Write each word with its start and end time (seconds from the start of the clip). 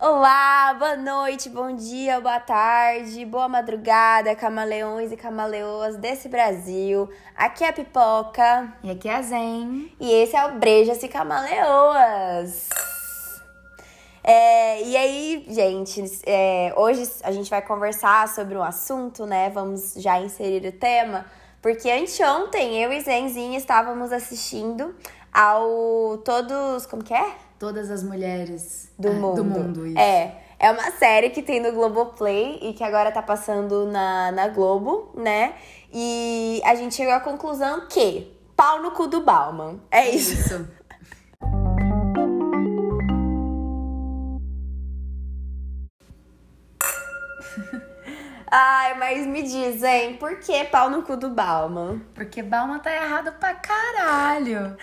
Olá, 0.00 0.74
boa 0.74 0.94
noite, 0.94 1.48
bom 1.48 1.74
dia, 1.74 2.20
boa 2.20 2.38
tarde, 2.38 3.24
boa 3.24 3.48
madrugada, 3.48 4.32
camaleões 4.36 5.10
e 5.10 5.16
camaleoas 5.16 5.96
desse 5.96 6.28
Brasil. 6.28 7.10
Aqui 7.34 7.64
é 7.64 7.68
a 7.70 7.72
Pipoca. 7.72 8.72
E 8.84 8.92
aqui 8.92 9.08
é 9.08 9.16
a 9.16 9.22
Zen. 9.22 9.92
E 9.98 10.08
esse 10.08 10.36
é 10.36 10.46
o 10.46 10.52
Brejas 10.52 11.02
e 11.02 11.08
Camaleoas. 11.08 12.68
É, 14.22 14.84
e 14.84 14.96
aí, 14.96 15.44
gente, 15.48 16.04
é, 16.24 16.72
hoje 16.76 17.02
a 17.24 17.32
gente 17.32 17.50
vai 17.50 17.60
conversar 17.60 18.28
sobre 18.28 18.56
um 18.56 18.62
assunto, 18.62 19.26
né? 19.26 19.50
Vamos 19.50 19.94
já 19.94 20.20
inserir 20.20 20.64
o 20.64 20.72
tema, 20.78 21.26
porque 21.60 21.90
anteontem 21.90 22.80
eu 22.80 22.92
e 22.92 23.00
Zenzinha 23.00 23.58
estávamos 23.58 24.12
assistindo 24.12 24.94
ao 25.32 26.18
Todos. 26.18 26.86
Como 26.86 27.02
que 27.02 27.12
é? 27.12 27.47
Todas 27.58 27.90
as 27.90 28.02
mulheres 28.02 28.92
do 28.98 29.08
é, 29.08 29.12
mundo. 29.12 29.36
Do 29.36 29.44
mundo 29.44 29.86
isso. 29.86 29.98
É. 29.98 30.42
É 30.60 30.72
uma 30.72 30.90
série 30.90 31.30
que 31.30 31.40
tem 31.40 31.60
no 31.60 31.72
Globoplay 31.72 32.58
e 32.60 32.72
que 32.72 32.82
agora 32.82 33.12
tá 33.12 33.22
passando 33.22 33.86
na, 33.86 34.32
na 34.32 34.48
Globo, 34.48 35.12
né? 35.14 35.54
E 35.92 36.60
a 36.64 36.74
gente 36.74 36.96
chegou 36.96 37.14
à 37.14 37.20
conclusão 37.20 37.86
que 37.88 38.36
pau 38.56 38.82
no 38.82 38.90
cu 38.90 39.06
do 39.06 39.20
Bauman. 39.20 39.78
É 39.88 40.10
isso. 40.10 40.34
Isso. 40.34 40.68
Ai, 48.50 48.98
mas 48.98 49.26
me 49.26 49.42
dizem, 49.42 50.16
por 50.16 50.40
que 50.40 50.64
pau 50.64 50.90
no 50.90 51.02
cu 51.02 51.16
do 51.16 51.30
Bauman? 51.30 52.00
Porque 52.14 52.42
Bauman 52.42 52.80
tá 52.80 52.92
errado 52.92 53.32
pra 53.38 53.54
caralho. 53.54 54.76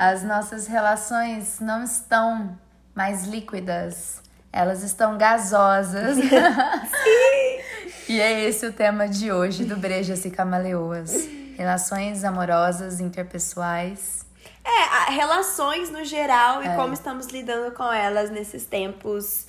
As 0.00 0.22
nossas 0.22 0.66
relações 0.66 1.60
não 1.60 1.84
estão 1.84 2.58
mais 2.94 3.26
líquidas. 3.26 4.22
Elas 4.50 4.82
estão 4.82 5.18
gasosas. 5.18 6.16
e 8.08 8.18
é 8.18 8.40
esse 8.44 8.64
o 8.64 8.72
tema 8.72 9.06
de 9.06 9.30
hoje 9.30 9.62
do 9.62 9.76
Brejas 9.76 10.24
e 10.24 10.30
Camaleoas. 10.30 11.28
Relações 11.54 12.24
amorosas, 12.24 12.98
interpessoais. 12.98 14.24
É, 14.64 15.10
relações 15.10 15.90
no 15.90 16.02
geral 16.02 16.62
e 16.62 16.68
É. 16.68 16.76
como 16.76 16.94
estamos 16.94 17.26
lidando 17.26 17.74
com 17.74 17.92
elas 17.92 18.30
nesses 18.30 18.64
tempos 18.64 19.48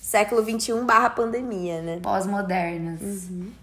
século 0.00 0.42
XXI 0.42 0.80
barra 0.84 1.10
pandemia, 1.10 1.80
né? 1.80 2.00
pós-modernas. 2.02 3.00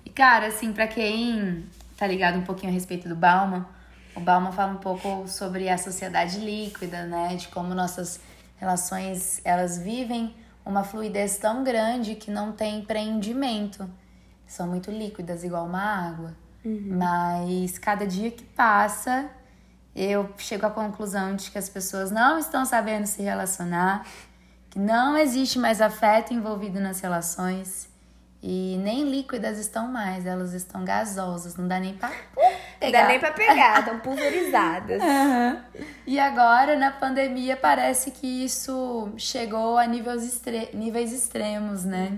E, 0.05 0.09
cara, 0.09 0.47
assim, 0.47 0.71
pra 0.71 0.87
quem 0.87 1.65
tá 1.97 2.07
ligado 2.07 2.37
um 2.37 2.43
pouquinho 2.43 2.71
a 2.71 2.73
respeito 2.73 3.09
do 3.09 3.15
Bauman, 3.15 3.65
o 4.15 4.19
Bauman 4.19 4.51
fala 4.51 4.73
um 4.73 4.77
pouco 4.77 5.27
sobre 5.27 5.69
a 5.69 5.77
sociedade 5.77 6.39
líquida, 6.39 7.05
né? 7.05 7.35
De 7.35 7.47
como 7.49 7.73
nossas 7.73 8.19
relações, 8.57 9.41
elas 9.43 9.77
vivem 9.77 10.35
uma 10.65 10.83
fluidez 10.83 11.37
tão 11.37 11.63
grande 11.63 12.15
que 12.15 12.29
não 12.29 12.51
tem 12.51 12.83
prendimento. 12.83 13.89
São 14.45 14.67
muito 14.67 14.91
líquidas, 14.91 15.43
igual 15.43 15.65
uma 15.65 15.81
água. 15.81 16.35
Mas 16.97 17.77
cada 17.77 18.05
dia 18.05 18.31
que 18.31 18.43
passa, 18.43 19.29
eu 19.95 20.29
chego 20.37 20.65
à 20.65 20.69
conclusão 20.69 21.35
de 21.35 21.49
que 21.49 21.57
as 21.57 21.69
pessoas 21.69 22.11
não 22.11 22.37
estão 22.37 22.65
sabendo 22.65 23.05
se 23.07 23.21
relacionar, 23.21 24.05
que 24.69 24.77
não 24.77 25.17
existe 25.17 25.57
mais 25.57 25.81
afeto 25.81 26.33
envolvido 26.33 26.79
nas 26.79 26.99
relações 26.99 27.88
e 28.41 28.77
nem 28.81 29.09
líquidas 29.09 29.57
estão 29.59 29.87
mais, 29.87 30.25
elas 30.25 30.53
estão 30.53 30.85
gasosas, 30.85 31.57
não 31.57 31.67
dá 31.67 31.79
nem 31.79 31.93
pra 31.95 32.07
Não 32.09 32.51
pegar. 32.79 33.01
dá 33.01 33.07
nem 33.09 33.19
pra 33.19 33.31
pegar, 33.31 33.79
estão 33.79 33.99
pulverizadas. 33.99 35.01
Aham. 35.01 35.63
E 36.07 36.17
agora, 36.19 36.77
na 36.77 36.91
pandemia, 36.91 37.57
parece 37.57 38.11
que 38.11 38.45
isso 38.45 39.11
chegou 39.17 39.77
a 39.77 39.85
níveis, 39.85 40.23
extre- 40.23 40.69
níveis 40.73 41.11
extremos, 41.11 41.83
né? 41.83 42.17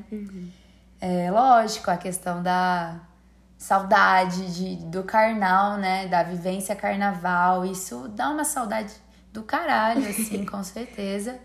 É 0.99 1.31
lógico, 1.31 1.89
a 1.89 1.97
questão 1.97 2.43
da 2.43 2.95
saudade 3.57 4.53
de, 4.53 4.75
do 4.85 5.03
carnal, 5.03 5.77
né? 5.77 6.07
Da 6.07 6.23
vivência 6.23 6.75
carnaval, 6.75 7.65
isso 7.65 8.07
dá 8.09 8.29
uma 8.29 8.43
saudade 8.43 8.93
do 9.33 9.43
caralho, 9.43 10.07
assim, 10.07 10.45
com 10.49 10.63
certeza. 10.63 11.39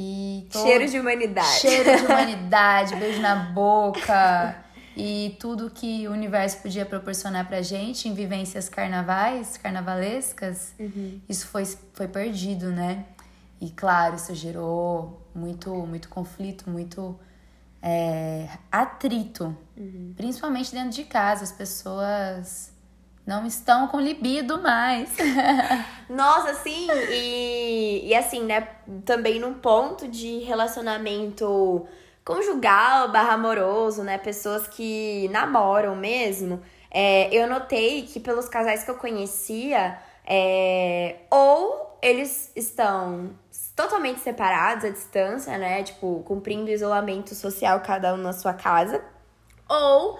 E 0.00 0.46
todo- 0.52 0.62
Cheiro 0.62 0.86
de 0.88 1.00
humanidade. 1.00 1.58
Cheiro 1.60 1.96
de 1.98 2.04
humanidade, 2.06 2.94
beijo 2.94 3.20
na 3.20 3.34
boca 3.34 4.56
e 4.96 5.36
tudo 5.40 5.68
que 5.70 6.06
o 6.06 6.12
universo 6.12 6.58
podia 6.58 6.86
proporcionar 6.86 7.48
pra 7.48 7.62
gente 7.62 8.08
em 8.08 8.14
vivências 8.14 8.68
carnavais, 8.68 9.56
carnavalescas, 9.56 10.72
isso 11.28 11.48
foi, 11.48 11.64
foi 11.94 12.06
perdido, 12.06 12.70
né? 12.70 13.06
E 13.60 13.70
claro, 13.70 14.14
isso 14.14 14.32
gerou 14.36 15.20
muito, 15.34 15.74
muito 15.74 16.08
conflito, 16.08 16.70
muito 16.70 17.18
é, 17.82 18.48
atrito, 18.70 19.56
principalmente 20.16 20.72
dentro 20.72 20.90
de 20.90 21.02
casa. 21.04 21.42
As 21.42 21.50
pessoas 21.52 22.70
não 23.28 23.44
estão 23.44 23.88
com 23.88 24.00
libido 24.00 24.58
mais. 24.58 25.14
Nossa, 26.08 26.54
sim, 26.54 26.88
e, 27.10 28.08
e 28.08 28.14
assim, 28.14 28.42
né, 28.42 28.66
também 29.04 29.38
num 29.38 29.52
ponto 29.52 30.08
de 30.08 30.38
relacionamento 30.38 31.86
conjugal 32.24 33.12
barra 33.12 33.34
amoroso, 33.34 34.02
né, 34.02 34.16
pessoas 34.16 34.66
que 34.66 35.28
namoram 35.28 35.94
mesmo, 35.94 36.62
é, 36.90 37.28
eu 37.30 37.46
notei 37.46 38.04
que 38.04 38.18
pelos 38.18 38.48
casais 38.48 38.82
que 38.82 38.90
eu 38.90 38.94
conhecia, 38.94 39.98
é, 40.26 41.16
ou 41.30 41.98
eles 42.00 42.50
estão 42.56 43.32
totalmente 43.76 44.20
separados 44.20 44.86
à 44.86 44.88
distância, 44.88 45.58
né, 45.58 45.82
tipo, 45.82 46.22
cumprindo 46.24 46.70
isolamento 46.70 47.34
social 47.34 47.80
cada 47.80 48.14
um 48.14 48.16
na 48.16 48.32
sua 48.32 48.54
casa, 48.54 49.04
ou 49.68 50.18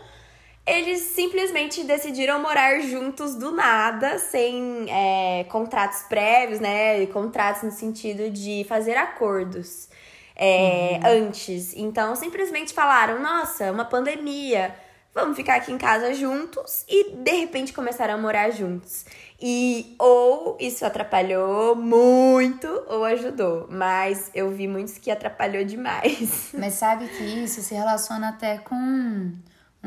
eles 0.69 1.01
simplesmente 1.01 1.83
decidiram 1.83 2.41
morar 2.41 2.81
juntos 2.81 3.35
do 3.35 3.51
nada, 3.51 4.19
sem 4.19 4.87
é, 4.89 5.45
contratos 5.45 6.03
prévios, 6.03 6.61
né? 6.61 7.07
Contratos 7.07 7.63
no 7.63 7.71
sentido 7.71 8.31
de 8.31 8.65
fazer 8.69 8.97
acordos 8.97 9.89
é, 10.37 11.01
antes. 11.05 11.75
Então, 11.75 12.15
simplesmente 12.15 12.75
falaram: 12.75 13.21
nossa, 13.21 13.73
uma 13.73 13.85
pandemia, 13.85 14.75
vamos 15.15 15.37
ficar 15.37 15.57
aqui 15.57 15.73
em 15.73 15.79
casa 15.79 16.13
juntos 16.15 16.85
e 16.89 17.17
de 17.17 17.33
repente 17.33 17.73
começaram 17.73 18.15
a 18.15 18.19
morar 18.19 18.51
juntos. 18.51 19.07
E 19.41 19.95
ou 19.99 20.57
isso 20.61 20.85
atrapalhou 20.85 21.75
muito 21.77 22.67
ou 22.89 23.05
ajudou, 23.05 23.67
mas 23.71 24.31
eu 24.35 24.51
vi 24.51 24.69
muitos 24.69 24.99
que 24.99 25.11
atrapalhou 25.11 25.65
demais. 25.65 26.51
Mas 26.53 26.75
sabe 26.75 27.09
que 27.09 27.25
isso 27.25 27.63
se 27.63 27.75
relaciona 27.75 28.31
até 28.31 28.59
com 28.59 29.33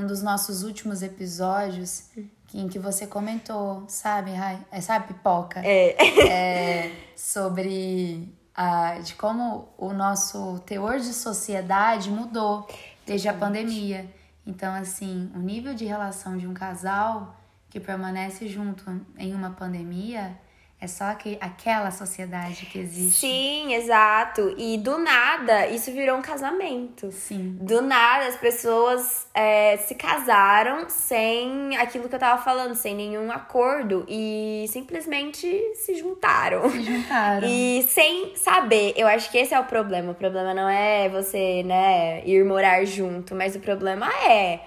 um 0.02 0.08
dos 0.08 0.22
nossos 0.24 0.64
últimos 0.64 1.04
episódios 1.04 2.10
em 2.54 2.68
que 2.68 2.80
você 2.80 3.08
comentou, 3.08 3.86
sabe, 3.88 4.32
Rai? 4.32 4.60
É, 4.72 4.82
sabe, 4.82 5.14
pipoca? 5.14 5.62
É. 5.64 5.96
É, 6.32 6.92
sobre 7.16 8.34
a, 8.56 9.00
de 9.00 9.16
como 9.16 9.70
o 9.78 9.94
nosso 9.94 10.60
teor 10.66 11.00
de 11.00 11.14
sociedade 11.14 12.10
mudou 12.10 12.68
desde 13.06 13.28
a 13.28 13.34
pandemia. 13.34 14.12
Então, 14.46 14.74
assim, 14.74 15.32
o 15.36 15.40
nível 15.40 15.74
de 15.74 15.86
relação 15.86 16.38
de 16.38 16.48
um 16.48 16.54
casal 16.54 17.36
que 17.70 17.80
permanece 17.80 18.48
junto 18.48 18.84
em 19.18 19.34
uma 19.34 19.52
pandemia 19.52 20.38
é 20.82 20.88
só 20.88 21.14
que, 21.14 21.38
aquela 21.40 21.92
sociedade 21.92 22.66
que 22.66 22.80
existe. 22.80 23.20
Sim, 23.20 23.76
exato. 23.76 24.56
E 24.58 24.80
do 24.80 24.98
nada, 24.98 25.68
isso 25.68 25.92
virou 25.92 26.18
um 26.18 26.24
casamento. 26.24 27.12
Sim. 27.12 27.56
Do 27.62 27.84
nada, 27.84 28.26
as 28.26 28.36
pessoas 28.36 29.28
é, 29.32 29.78
se 29.78 29.94
casaram 29.94 30.90
sem 30.90 31.78
aquilo 31.78 32.10
que 32.10 32.16
eu 32.16 32.20
tava 32.20 32.42
falando, 32.42 32.74
sem 32.74 32.96
nenhum 32.96 33.32
acordo 33.32 34.04
e 34.10 34.66
simplesmente 34.70 35.48
se 35.76 35.94
juntaram. 35.94 36.68
Se 36.68 36.82
juntaram. 36.82 37.48
E 37.62 37.84
sem 37.84 38.36
saber, 38.36 38.94
eu 38.96 39.06
acho 39.06 39.30
que 39.30 39.38
esse 39.38 39.54
é 39.54 39.60
o 39.60 39.66
problema. 39.66 40.14
O 40.14 40.16
problema 40.16 40.52
não 40.52 40.68
é 40.68 41.08
você, 41.10 41.62
né, 41.62 42.26
ir 42.26 42.44
morar 42.44 42.84
junto, 42.86 43.36
mas 43.36 43.56
o 43.56 43.60
problema 43.60 44.12
é. 44.26 44.62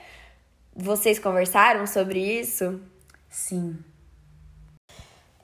Vocês 0.76 1.19
conversaram 1.19 1.88
sobre 1.88 2.20
isso? 2.20 2.81
Sim. 3.28 3.76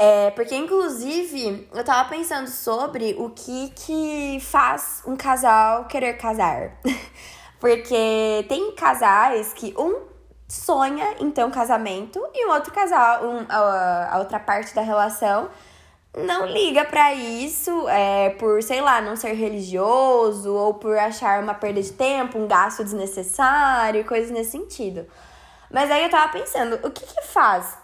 É, 0.02 0.30
porque 0.30 0.56
inclusive 0.56 1.68
eu 1.74 1.84
tava 1.84 2.08
pensando 2.08 2.48
sobre 2.48 3.14
o 3.18 3.28
que 3.28 3.68
que 3.76 4.40
faz 4.40 5.02
um 5.06 5.14
casal 5.14 5.84
querer 5.84 6.14
casar. 6.14 6.80
porque 7.60 8.46
tem 8.48 8.74
casais 8.74 9.52
que 9.52 9.74
um 9.76 10.00
sonha 10.48 11.16
em 11.20 11.30
ter 11.30 11.44
um 11.44 11.50
casamento 11.50 12.18
e 12.32 12.46
o 12.46 12.50
outro 12.50 12.72
casal, 12.72 13.26
um, 13.26 13.44
a, 13.46 14.14
a 14.14 14.18
outra 14.20 14.40
parte 14.40 14.74
da 14.74 14.80
relação 14.80 15.50
não 16.16 16.46
liga 16.46 16.82
pra 16.86 17.12
isso, 17.12 17.86
é, 17.86 18.30
por, 18.30 18.62
sei 18.62 18.80
lá, 18.80 19.02
não 19.02 19.16
ser 19.16 19.34
religioso 19.34 20.50
ou 20.54 20.72
por 20.72 20.96
achar 20.96 21.42
uma 21.42 21.52
perda 21.52 21.82
de 21.82 21.92
tempo, 21.92 22.38
um 22.38 22.48
gasto 22.48 22.82
desnecessário, 22.82 24.02
coisas 24.06 24.30
nesse 24.30 24.52
sentido. 24.52 25.06
Mas 25.70 25.90
aí 25.90 26.04
eu 26.04 26.10
tava 26.10 26.32
pensando, 26.32 26.80
o 26.82 26.90
que 26.90 27.04
que 27.04 27.22
faz 27.26 27.79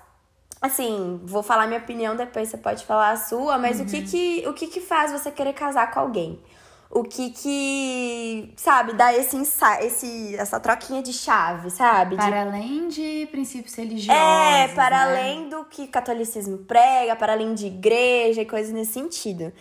Assim, 0.61 1.21
vou 1.25 1.43
falar 1.43 1.67
minha 1.67 1.81
opinião 1.81 2.17
depois, 2.17 2.49
você 2.49 2.57
pode 2.57 2.85
falar 2.85 3.11
a 3.11 3.17
sua, 3.17 3.59
mas 3.59 3.81
o, 3.81 3.85
que 3.85 4.03
que, 4.03 4.49
o 4.49 4.55
que 4.55 4.67
que 4.69 4.81
faz 4.81 5.13
você 5.13 5.31
querer 5.31 5.53
casar 5.53 5.91
com 5.91 6.01
alguém? 6.01 6.41
O 6.89 7.03
que 7.03 7.31
que, 7.31 8.55
sabe, 8.57 8.95
dá 8.95 9.13
esse, 9.13 9.37
esse 9.81 10.37
essa 10.37 10.59
troquinha 10.59 11.03
de 11.03 11.13
chave, 11.13 11.69
sabe? 11.69 12.17
Para 12.17 12.31
de... 12.31 12.49
além 12.49 12.89
de 12.89 13.29
princípios 13.31 13.75
religiosos. 13.75 14.23
É, 14.23 14.69
para 14.69 15.05
né? 15.05 15.21
além 15.21 15.49
do 15.49 15.65
que 15.65 15.87
catolicismo 15.89 16.59
prega, 16.59 17.15
para 17.17 17.33
além 17.33 17.55
de 17.55 17.67
igreja 17.67 18.41
e 18.41 18.47
coisas 18.47 18.73
nesse 18.73 18.93
sentido. 18.93 19.53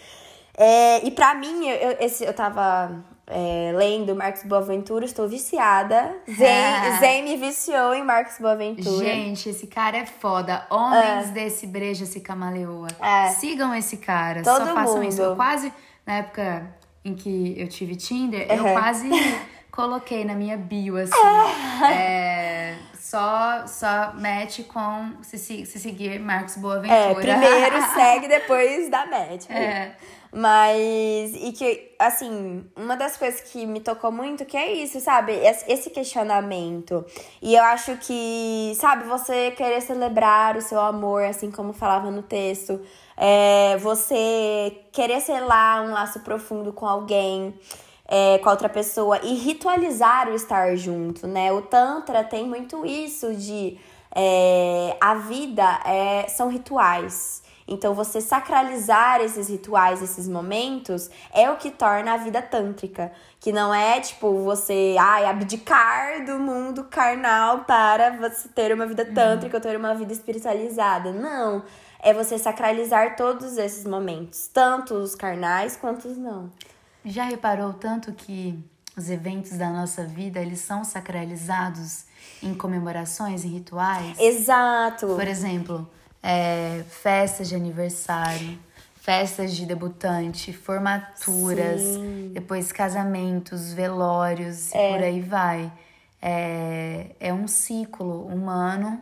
É, 0.57 1.05
e 1.05 1.11
para 1.11 1.35
mim, 1.35 1.67
eu, 1.67 1.97
esse, 1.99 2.23
eu 2.23 2.33
tava 2.33 3.03
é, 3.27 3.71
lendo 3.75 4.15
Marcos 4.15 4.43
Boaventura, 4.43 5.05
estou 5.05 5.27
viciada. 5.27 6.15
Zen, 6.29 6.97
Zen 6.99 7.23
me 7.23 7.37
viciou 7.37 7.93
em 7.93 8.03
Marcos 8.03 8.37
Boaventura. 8.39 9.05
Gente, 9.05 9.49
esse 9.49 9.67
cara 9.67 9.97
é 9.97 10.05
foda. 10.05 10.65
Homens 10.69 11.29
é. 11.29 11.31
desse 11.31 11.65
breja 11.65 12.05
se 12.05 12.19
camaleoa. 12.19 12.87
É. 13.01 13.29
Sigam 13.29 13.73
esse 13.73 13.97
cara. 13.97 14.43
Todo 14.43 14.67
Só 14.67 14.73
façam 14.73 14.97
mundo. 14.97 15.09
isso. 15.09 15.21
Eu 15.21 15.35
quase, 15.35 15.73
na 16.05 16.17
época 16.17 16.75
em 17.03 17.15
que 17.15 17.55
eu 17.57 17.67
tive 17.67 17.95
Tinder, 17.95 18.47
uhum. 18.49 18.67
eu 18.67 18.73
quase 18.73 19.09
coloquei 19.71 20.23
na 20.23 20.35
minha 20.35 20.57
bio, 20.57 20.97
assim. 20.97 21.13
É, 21.91 22.75
só, 22.99 23.65
só 23.67 24.13
mete 24.13 24.63
com 24.63 25.13
se, 25.21 25.37
se 25.37 25.79
seguir 25.79 26.19
Marcos 26.19 26.57
Boaventura. 26.57 26.93
É, 26.93 27.13
primeiro 27.15 27.81
segue, 27.93 28.27
depois 28.27 28.89
dá 28.89 29.05
match. 29.05 29.49
É. 29.49 29.95
Mas, 30.37 31.33
e 31.33 31.53
que, 31.53 31.95
assim, 31.97 32.65
uma 32.75 32.97
das 32.97 33.15
coisas 33.15 33.39
que 33.39 33.65
me 33.65 33.79
tocou 33.79 34.11
muito 34.11 34.43
que 34.43 34.57
é 34.57 34.73
isso, 34.73 34.99
sabe? 34.99 35.31
Esse 35.31 35.89
questionamento. 35.89 37.05
E 37.41 37.55
eu 37.55 37.63
acho 37.63 37.95
que, 37.99 38.73
sabe, 38.75 39.05
você 39.05 39.51
querer 39.51 39.79
celebrar 39.79 40.57
o 40.57 40.61
seu 40.61 40.81
amor, 40.81 41.23
assim 41.23 41.49
como 41.49 41.71
falava 41.71 42.11
no 42.11 42.21
texto, 42.21 42.81
é, 43.15 43.77
você 43.77 44.77
querer 44.91 45.21
selar 45.21 45.85
um 45.85 45.93
laço 45.93 46.19
profundo 46.19 46.73
com 46.73 46.85
alguém, 46.85 47.57
é, 48.05 48.37
com 48.39 48.49
a 48.49 48.51
outra 48.51 48.67
pessoa 48.67 49.17
e 49.23 49.35
ritualizar 49.35 50.27
o 50.27 50.33
estar 50.33 50.75
junto, 50.75 51.27
né? 51.27 51.53
O 51.53 51.61
Tantra 51.61 52.25
tem 52.25 52.45
muito 52.45 52.85
isso 52.85 53.33
de 53.35 53.79
é, 54.13 54.97
a 54.99 55.15
vida 55.15 55.79
é, 55.85 56.27
são 56.27 56.49
rituais. 56.49 57.44
Então, 57.67 57.93
você 57.93 58.21
sacralizar 58.21 59.21
esses 59.21 59.49
rituais, 59.49 60.01
esses 60.01 60.27
momentos, 60.27 61.09
é 61.33 61.49
o 61.49 61.57
que 61.57 61.71
torna 61.71 62.13
a 62.13 62.17
vida 62.17 62.41
tântrica. 62.41 63.11
Que 63.39 63.51
não 63.51 63.73
é, 63.73 63.99
tipo, 63.99 64.43
você 64.43 64.95
ai, 64.99 65.25
abdicar 65.25 66.25
do 66.25 66.39
mundo 66.39 66.83
carnal 66.83 67.65
para 67.65 68.17
você 68.17 68.47
ter 68.49 68.73
uma 68.73 68.85
vida 68.85 69.03
tântrica 69.05 69.57
uhum. 69.57 69.63
ou 69.63 69.71
ter 69.71 69.77
uma 69.77 69.95
vida 69.95 70.13
espiritualizada. 70.13 71.11
Não 71.11 71.63
é 72.05 72.13
você 72.13 72.37
sacralizar 72.37 73.15
todos 73.15 73.57
esses 73.57 73.83
momentos, 73.83 74.47
tanto 74.53 74.93
os 74.93 75.15
carnais 75.15 75.75
quanto 75.75 76.07
os 76.07 76.15
não. 76.15 76.51
Já 77.03 77.23
reparou 77.23 77.73
tanto 77.73 78.13
que 78.13 78.63
os 78.95 79.09
eventos 79.09 79.57
da 79.57 79.71
nossa 79.71 80.03
vida, 80.05 80.39
eles 80.39 80.59
são 80.59 80.83
sacralizados 80.83 82.05
em 82.43 82.53
comemorações, 82.53 83.43
em 83.43 83.49
rituais? 83.49 84.19
Exato. 84.19 85.07
Por 85.07 85.27
exemplo, 85.27 85.89
é, 86.25 86.83
festas 86.89 87.47
de 87.47 87.55
aniversário, 87.55 88.57
festas 88.95 89.55
de 89.55 89.63
debutante, 89.63 90.51
formaturas, 90.51 91.81
Sim. 91.81 92.31
depois 92.33 92.71
casamentos, 92.71 93.71
velórios 93.71 94.73
é. 94.73 94.89
e 94.89 94.93
por 94.93 95.03
aí 95.03 95.21
vai. 95.21 95.71
É, 96.19 97.05
é 97.19 97.31
um 97.31 97.47
ciclo 97.47 98.25
humano 98.25 98.99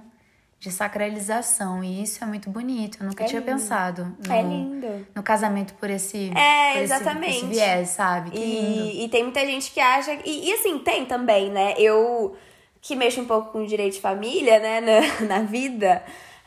de 0.60 0.70
sacralização. 0.70 1.82
E 1.82 2.04
isso 2.04 2.22
é 2.22 2.28
muito 2.28 2.50
bonito. 2.50 2.98
Eu 3.00 3.08
nunca 3.08 3.24
é 3.24 3.28
tinha 3.28 3.40
lindo. 3.40 3.52
pensado 3.54 4.18
no, 4.28 4.34
é 4.34 4.42
lindo. 4.42 5.08
no 5.16 5.24
casamento 5.24 5.74
por 5.76 5.90
esse, 5.90 6.30
é, 6.36 6.74
por 6.74 6.82
exatamente. 6.82 7.38
Esse, 7.38 7.46
esse 7.46 7.54
viés, 7.54 7.90
sabe? 7.90 8.32
Que 8.32 8.38
e, 8.38 8.62
lindo. 8.62 9.06
e 9.06 9.10
tem 9.10 9.24
muita 9.24 9.46
gente 9.46 9.72
que 9.72 9.80
acha. 9.80 10.12
E, 10.26 10.50
e, 10.50 10.54
assim, 10.56 10.78
tem 10.80 11.06
também, 11.06 11.50
né? 11.50 11.76
Eu 11.78 12.36
que 12.82 12.98
mexo 12.98 13.22
um 13.22 13.26
pouco 13.26 13.54
com 13.54 13.66
direito 13.66 13.94
de 13.94 14.02
família, 14.02 14.60
né, 14.60 14.82
na, 15.22 15.26
na 15.26 15.42
vida. 15.44 16.04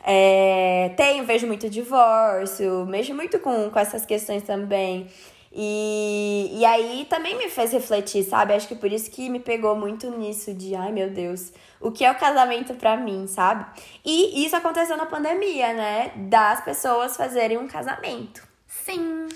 É, 0.09 0.93
tenho, 0.95 1.25
vejo 1.25 1.45
muito 1.45 1.69
divórcio, 1.69 2.85
mexo 2.85 3.13
muito 3.13 3.39
com, 3.39 3.69
com 3.69 3.77
essas 3.77 4.05
questões 4.05 4.41
também. 4.41 5.05
E, 5.51 6.49
e 6.53 6.65
aí 6.65 7.05
também 7.09 7.37
me 7.37 7.49
fez 7.49 7.73
refletir, 7.73 8.23
sabe? 8.23 8.53
Acho 8.53 8.69
que 8.69 8.75
por 8.75 8.89
isso 8.89 9.11
que 9.11 9.29
me 9.29 9.41
pegou 9.41 9.75
muito 9.75 10.09
nisso 10.17 10.53
de, 10.53 10.75
ai 10.75 10.93
meu 10.93 11.09
Deus, 11.09 11.51
o 11.81 11.91
que 11.91 12.05
é 12.05 12.11
o 12.11 12.15
casamento 12.15 12.73
para 12.75 12.95
mim, 12.95 13.27
sabe? 13.27 13.65
E 14.05 14.45
isso 14.45 14.55
aconteceu 14.55 14.95
na 14.95 15.05
pandemia, 15.05 15.73
né? 15.73 16.11
Das 16.15 16.61
pessoas 16.61 17.17
fazerem 17.17 17.57
um 17.57 17.67
casamento. 17.67 18.47
Sim. 18.65 19.27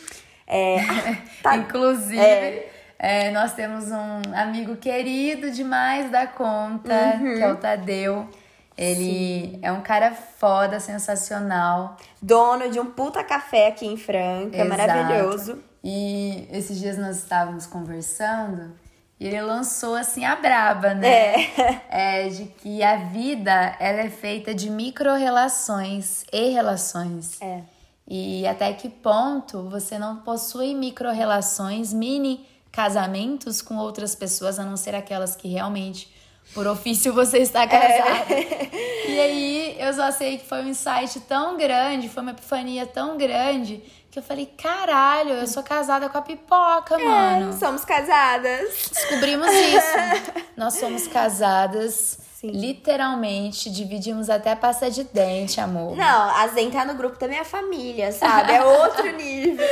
É, 0.48 0.78
tá, 1.44 1.58
Inclusive, 1.58 2.18
é, 2.18 2.72
é, 2.98 3.32
nós 3.32 3.52
temos 3.54 3.92
um 3.92 4.22
amigo 4.34 4.78
querido 4.78 5.52
demais 5.52 6.10
da 6.10 6.28
conta, 6.28 7.18
uhum. 7.20 7.36
que 7.36 7.42
é 7.42 7.52
o 7.52 7.58
Tadeu. 7.58 8.30
Ele 8.78 9.52
Sim. 9.54 9.60
é 9.62 9.72
um 9.72 9.82
cara 9.82 10.12
foda, 10.14 10.80
sensacional. 10.80 11.98
Dono 12.22 12.70
de 12.70 12.80
um 12.80 12.86
puta 12.88 13.24
café 13.24 13.68
aqui 13.68 13.86
em 13.86 13.98
Franca, 13.98 14.58
Exato. 14.58 14.70
maravilhoso. 14.70 15.60
E 15.84 16.48
esses 16.52 16.80
dias 16.80 16.98
nós 16.98 17.18
estávamos 17.18 17.66
conversando 17.66 18.74
e 19.22 19.28
ele 19.28 19.40
lançou 19.44 19.94
assim 19.94 20.26
a 20.26 20.36
braba, 20.36 20.96
né? 20.96 21.44
É. 21.90 22.26
é 22.26 22.30
de 22.30 22.46
que 22.46 22.82
a 22.82 22.96
vida 22.96 23.76
ela 23.80 24.00
é 24.00 24.10
feita 24.10 24.52
de 24.52 24.68
micro-relações 24.68 26.26
e 26.34 26.50
relações. 26.50 27.40
É. 27.40 27.62
E 28.08 28.48
até 28.48 28.74
que 28.74 28.90
ponto 28.90 29.70
você 29.70 30.00
não 30.00 30.18
possui 30.18 30.74
micro-relações, 30.74 31.94
mini 31.94 32.48
casamentos 32.72 33.62
com 33.62 33.78
outras 33.78 34.16
pessoas, 34.16 34.58
a 34.58 34.66
não 34.66 34.76
ser 34.76 34.96
aquelas 34.96 35.36
que 35.36 35.48
realmente 35.50 36.12
por 36.53 36.68
ofício 36.68 37.13
você 37.13 37.39
está 37.39 37.68
casado. 37.68 38.31
É. 38.31 38.69
E 39.07 39.19
aí 39.19 39.75
eu 39.80 39.94
só 39.94 40.12
sei 40.12 40.38
que 40.38 40.45
foi 40.45 40.59
um 40.62 40.68
insight 40.68 41.19
tão 41.21 41.57
grande, 41.57 42.09
foi 42.09 42.24
uma 42.24 42.31
epifania 42.31 42.86
tão 42.86 43.18
grande 43.18 43.81
que 44.12 44.19
eu 44.19 44.24
falei, 44.24 44.45
caralho, 44.45 45.31
eu 45.31 45.48
sou 45.48 45.63
casada 45.63 46.09
com 46.09 46.18
a 46.18 46.21
pipoca, 46.21 46.95
é, 46.95 47.03
mano. 47.03 47.53
Somos 47.57 47.86
casadas. 47.86 48.89
Descobrimos 48.92 49.48
isso. 49.50 50.42
Nós 50.57 50.74
somos 50.74 51.07
casadas. 51.07 52.19
Sim. 52.42 52.51
Literalmente, 52.51 53.69
dividimos 53.69 54.30
até 54.30 54.56
pasta 54.56 54.89
de 54.89 55.03
dente, 55.06 55.62
amor. 55.62 55.95
Não, 55.95 56.30
a 56.30 56.48
Zen 56.48 56.71
tá 56.71 56.83
no 56.83 56.95
grupo 56.95 57.18
da 57.19 57.27
minha 57.27 57.45
família, 57.45 58.12
sabe? 58.12 58.51
É 58.51 58.65
outro 58.65 59.10
nível. 59.15 59.65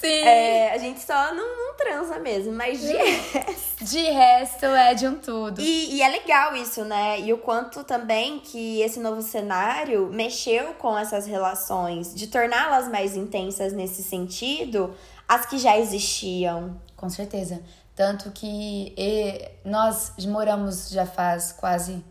Sim. 0.00 0.08
É, 0.08 0.72
a 0.74 0.78
gente 0.78 1.00
só 1.00 1.32
não 1.32 1.65
transa 1.86 2.18
mesmo, 2.18 2.52
mas 2.52 2.80
de 2.80 2.92
resto. 2.92 3.84
De 3.84 4.02
resto 4.10 4.64
é 4.66 4.94
de 4.94 5.06
um 5.06 5.16
tudo. 5.18 5.60
E, 5.60 5.96
e, 5.96 6.02
é 6.02 6.08
legal 6.08 6.56
isso, 6.56 6.84
né? 6.84 7.20
E 7.20 7.32
o 7.32 7.38
quanto 7.38 7.84
também 7.84 8.40
que 8.40 8.80
esse 8.80 8.98
novo 8.98 9.22
cenário 9.22 10.08
mexeu 10.12 10.74
com 10.74 10.98
essas 10.98 11.26
relações, 11.26 12.14
de 12.14 12.26
torná-las 12.26 12.88
mais 12.88 13.14
intensas 13.14 13.72
nesse 13.72 14.02
sentido, 14.02 14.94
as 15.28 15.46
que 15.46 15.58
já 15.58 15.78
existiam. 15.78 16.80
Com 16.96 17.08
certeza. 17.08 17.60
Tanto 17.94 18.30
que 18.30 18.92
e, 18.96 19.48
nós 19.64 20.12
moramos 20.26 20.90
já 20.90 21.06
faz 21.06 21.52
quase 21.52 22.04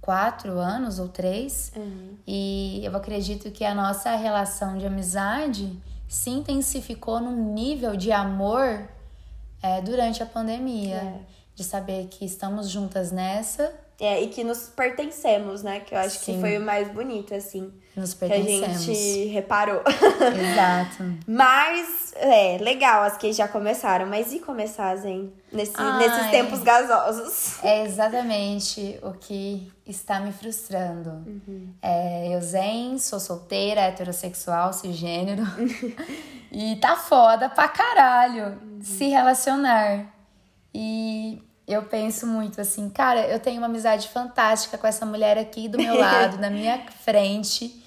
quatro 0.00 0.58
anos 0.58 0.98
ou 0.98 1.08
três. 1.08 1.70
Uhum. 1.76 2.16
E 2.26 2.80
eu 2.82 2.96
acredito 2.96 3.50
que 3.50 3.64
a 3.64 3.74
nossa 3.74 4.16
relação 4.16 4.78
de 4.78 4.86
amizade 4.86 5.78
se 6.08 6.30
intensificou 6.30 7.20
num 7.20 7.52
nível 7.52 7.94
de 7.94 8.10
amor 8.10 8.88
é, 9.62 9.80
durante 9.80 10.22
a 10.22 10.26
pandemia. 10.26 10.96
É. 10.96 11.38
De 11.54 11.64
saber 11.64 12.06
que 12.06 12.24
estamos 12.24 12.70
juntas 12.70 13.10
nessa. 13.10 13.74
É, 14.00 14.22
e 14.22 14.28
que 14.28 14.44
nos 14.44 14.68
pertencemos, 14.68 15.64
né? 15.64 15.80
Que 15.80 15.92
eu 15.92 15.98
acho 15.98 16.20
Sim. 16.20 16.34
que 16.34 16.40
foi 16.40 16.56
o 16.56 16.60
mais 16.60 16.86
bonito, 16.86 17.34
assim. 17.34 17.72
Nos 17.96 18.14
pertencemos. 18.14 18.84
Que 18.84 18.92
a 18.92 18.94
gente 18.94 19.24
reparou. 19.30 19.82
Exato. 20.52 21.02
mas, 21.26 22.12
é, 22.14 22.58
legal 22.58 23.02
as 23.02 23.16
que 23.16 23.32
já 23.32 23.48
começaram. 23.48 24.06
Mas 24.06 24.32
e 24.32 24.38
começar, 24.38 24.94
Zen? 24.94 25.32
Nesse, 25.50 25.72
nesses 25.98 26.30
tempos 26.30 26.62
gasosos. 26.62 27.58
É 27.64 27.84
exatamente 27.84 29.00
o 29.02 29.14
que 29.14 29.68
está 29.84 30.20
me 30.20 30.30
frustrando. 30.30 31.10
Uhum. 31.26 31.74
É, 31.82 32.36
eu 32.36 32.40
zen, 32.40 32.98
sou 32.98 33.18
solteira, 33.18 33.80
heterossexual, 33.80 34.72
cisgênero. 34.72 35.42
e 36.50 36.76
tá 36.76 36.96
foda 36.96 37.48
pra 37.48 37.68
caralho 37.68 38.58
uhum. 38.62 38.80
se 38.82 39.08
relacionar. 39.08 40.06
E 40.74 41.42
eu 41.66 41.82
penso 41.82 42.26
muito 42.26 42.60
assim, 42.60 42.88
cara, 42.88 43.26
eu 43.26 43.38
tenho 43.38 43.58
uma 43.58 43.66
amizade 43.66 44.08
fantástica 44.08 44.78
com 44.78 44.86
essa 44.86 45.04
mulher 45.04 45.36
aqui 45.36 45.68
do 45.68 45.78
meu 45.78 45.96
lado, 45.98 46.38
na 46.38 46.50
minha 46.50 46.78
frente. 47.04 47.84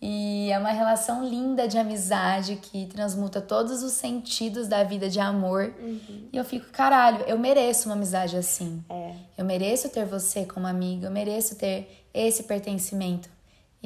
E 0.00 0.50
é 0.52 0.58
uma 0.58 0.70
relação 0.70 1.26
linda 1.26 1.66
de 1.66 1.78
amizade 1.78 2.56
que 2.56 2.86
transmuta 2.86 3.40
todos 3.40 3.82
os 3.82 3.92
sentidos 3.92 4.68
da 4.68 4.84
vida 4.84 5.08
de 5.08 5.18
amor. 5.18 5.74
Uhum. 5.80 6.28
E 6.32 6.36
eu 6.36 6.44
fico, 6.44 6.66
caralho, 6.70 7.24
eu 7.26 7.38
mereço 7.38 7.88
uma 7.88 7.94
amizade 7.94 8.36
assim. 8.36 8.84
É. 8.90 9.14
Eu 9.38 9.44
mereço 9.44 9.88
ter 9.88 10.04
você 10.04 10.44
como 10.44 10.66
amiga, 10.66 11.06
eu 11.06 11.10
mereço 11.10 11.56
ter 11.56 12.06
esse 12.12 12.42
pertencimento. 12.42 13.28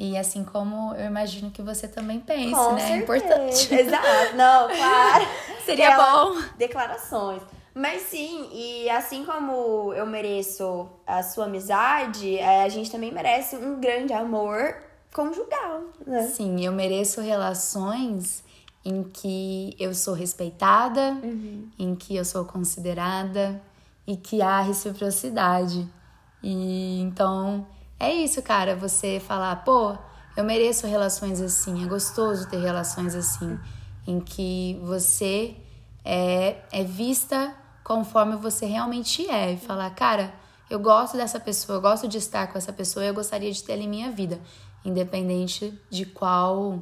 E 0.03 0.17
assim 0.17 0.43
como 0.43 0.95
eu 0.95 1.05
imagino 1.05 1.51
que 1.51 1.61
você 1.61 1.87
também 1.87 2.19
pense, 2.19 2.55
Com 2.55 2.73
né? 2.73 2.79
Certeza. 2.87 2.93
É 2.93 2.97
importante. 2.97 3.69
Exato. 3.75 4.35
Não, 4.35 4.67
claro. 4.67 5.27
Seria 5.63 5.91
Ela- 5.91 6.23
bom. 6.25 6.41
Declarações. 6.57 7.43
Mas 7.75 8.01
sim, 8.01 8.49
e 8.51 8.89
assim 8.89 9.23
como 9.23 9.93
eu 9.93 10.07
mereço 10.07 10.89
a 11.05 11.21
sua 11.21 11.45
amizade, 11.45 12.35
é, 12.39 12.63
a 12.63 12.69
gente 12.69 12.89
também 12.89 13.11
merece 13.13 13.55
um 13.55 13.79
grande 13.79 14.11
amor 14.11 14.75
conjugal, 15.13 15.83
né? 16.07 16.23
Sim, 16.23 16.65
eu 16.65 16.71
mereço 16.71 17.21
relações 17.21 18.43
em 18.83 19.03
que 19.03 19.75
eu 19.79 19.93
sou 19.93 20.15
respeitada, 20.15 21.15
em 21.77 21.93
que 21.95 22.15
eu 22.15 22.25
sou 22.25 22.43
considerada 22.43 23.61
e 24.07 24.17
que 24.17 24.41
há 24.41 24.61
reciprocidade. 24.61 25.87
E 26.41 26.99
então 27.01 27.67
é 28.01 28.13
isso, 28.13 28.41
cara. 28.41 28.75
Você 28.75 29.19
falar, 29.19 29.55
pô, 29.57 29.95
eu 30.35 30.43
mereço 30.43 30.87
relações 30.87 31.39
assim, 31.39 31.83
é 31.83 31.87
gostoso 31.87 32.49
ter 32.49 32.57
relações 32.57 33.13
assim, 33.13 33.59
em 34.07 34.19
que 34.19 34.79
você 34.83 35.55
é, 36.03 36.57
é 36.71 36.83
vista 36.83 37.53
conforme 37.83 38.35
você 38.35 38.65
realmente 38.65 39.29
é. 39.29 39.53
E 39.53 39.57
falar, 39.57 39.89
cara, 39.91 40.33
eu 40.69 40.79
gosto 40.79 41.17
dessa 41.17 41.39
pessoa, 41.39 41.77
eu 41.77 41.81
gosto 41.81 42.07
de 42.07 42.17
estar 42.17 42.47
com 42.47 42.57
essa 42.57 42.73
pessoa, 42.73 43.05
eu 43.05 43.13
gostaria 43.13 43.51
de 43.51 43.63
ter 43.63 43.73
ela 43.73 43.83
em 43.83 43.89
minha 43.89 44.09
vida, 44.09 44.39
independente 44.83 45.77
de 45.89 46.05
qual 46.05 46.81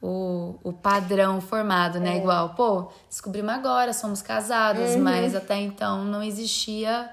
o, 0.00 0.58
o 0.62 0.72
padrão 0.72 1.40
formado, 1.40 1.98
né? 1.98 2.18
Igual, 2.18 2.50
pô, 2.50 2.92
descobrimos 3.08 3.54
agora, 3.54 3.92
somos 3.94 4.20
casados, 4.20 4.94
mas 4.96 5.34
até 5.34 5.58
então 5.58 6.04
não 6.04 6.22
existia 6.22 7.10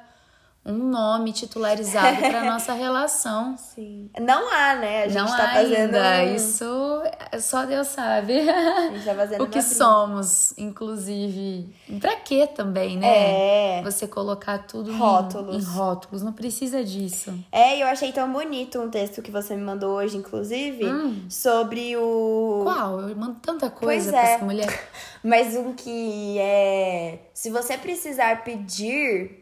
um 0.63 0.73
nome 0.77 1.33
titularizado 1.33 2.17
para 2.17 2.43
nossa 2.49 2.73
relação. 2.73 3.55
Sim. 3.57 4.09
Não 4.19 4.47
há, 4.53 4.75
né? 4.75 5.03
A 5.03 5.07
gente 5.07 5.17
não 5.17 5.25
tá 5.25 5.43
há 5.43 5.53
fazendo. 5.55 5.95
ainda. 5.95 6.23
Isso 6.35 7.01
só 7.39 7.65
Deus 7.65 7.87
sabe. 7.87 8.47
A 8.47 8.89
gente 8.91 9.03
tá 9.05 9.15
fazendo 9.15 9.41
o 9.43 9.47
que 9.47 9.59
briga. 9.59 9.75
somos, 9.75 10.53
inclusive. 10.57 11.67
Pra 11.99 12.15
quê 12.17 12.45
também, 12.47 12.97
né? 12.97 13.79
É. 13.79 13.81
Você 13.83 14.07
colocar 14.07 14.59
tudo 14.59 14.91
em- 14.91 14.97
Rótulos. 14.97 15.55
Em, 15.55 15.67
rótulos. 15.67 16.21
Não 16.21 16.33
precisa 16.33 16.83
disso. 16.83 17.33
É, 17.51 17.77
e 17.77 17.81
eu 17.81 17.87
achei 17.87 18.11
tão 18.11 18.31
bonito 18.31 18.79
um 18.79 18.89
texto 18.89 19.21
que 19.21 19.31
você 19.31 19.55
me 19.55 19.63
mandou 19.63 19.95
hoje, 19.95 20.15
inclusive, 20.17 20.85
sobre 21.29 21.97
o. 21.97 22.61
Qual? 22.63 23.01
Eu 23.09 23.15
mando 23.15 23.37
tanta 23.41 23.69
coisa 23.69 24.11
Pois 24.11 24.21
pra 24.21 24.29
é. 24.29 24.33
essa 24.35 24.45
mulher. 24.45 24.89
Mas 25.23 25.55
um 25.55 25.73
que 25.73 26.37
é. 26.39 27.19
Se 27.33 27.49
você 27.49 27.77
precisar 27.77 28.43
pedir, 28.43 29.40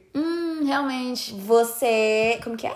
Hum, 0.59 0.65
realmente. 0.65 1.33
você. 1.33 2.39
Como 2.43 2.55
que 2.57 2.67
é? 2.67 2.75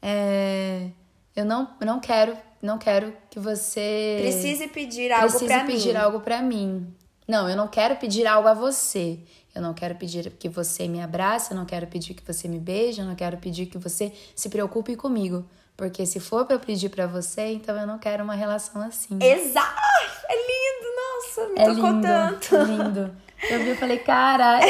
É, 0.00 0.88
eu 1.34 1.44
não, 1.44 1.68
não 1.80 1.98
quero, 2.00 2.36
não 2.62 2.78
quero 2.78 3.12
que 3.30 3.38
você 3.40 4.18
Precise 4.20 4.68
pedir 4.68 5.10
algo 5.12 5.28
precise 5.28 5.46
pra 5.46 5.64
pedir 5.64 5.88
mim. 5.92 5.96
algo 5.96 6.20
pra 6.20 6.40
mim. 6.42 6.94
Não, 7.26 7.48
eu 7.48 7.56
não 7.56 7.68
quero 7.68 7.96
pedir 7.96 8.26
algo 8.26 8.48
a 8.48 8.54
você. 8.54 9.18
Eu 9.54 9.60
não 9.60 9.74
quero 9.74 9.96
pedir 9.96 10.30
que 10.30 10.48
você 10.48 10.86
me 10.86 11.00
abrace, 11.02 11.50
eu 11.50 11.56
não 11.56 11.66
quero 11.66 11.86
pedir 11.88 12.14
que 12.14 12.22
você 12.24 12.46
me 12.46 12.58
beije, 12.60 13.00
eu 13.00 13.06
não 13.06 13.14
quero 13.16 13.38
pedir 13.38 13.66
que 13.66 13.76
você 13.76 14.12
se 14.34 14.48
preocupe 14.48 14.94
comigo. 14.94 15.44
Porque 15.76 16.06
se 16.06 16.20
for 16.20 16.44
pra 16.44 16.56
eu 16.56 16.60
pedir 16.60 16.88
pra 16.88 17.06
você, 17.06 17.52
então 17.52 17.76
eu 17.78 17.86
não 17.86 17.98
quero 17.98 18.22
uma 18.24 18.34
relação 18.34 18.80
assim. 18.82 19.18
Exato! 19.20 19.80
É 20.28 20.34
lindo, 20.34 20.94
nossa, 20.96 21.48
me 21.48 21.58
É 21.60 21.64
tocou 21.74 21.90
lindo, 21.90 22.02
tanto. 22.02 22.54
é 22.56 22.64
lindo. 22.64 23.16
Eu 23.50 23.58
vi 23.64 23.70
e 23.70 23.74
falei, 23.76 23.98
cara, 23.98 24.60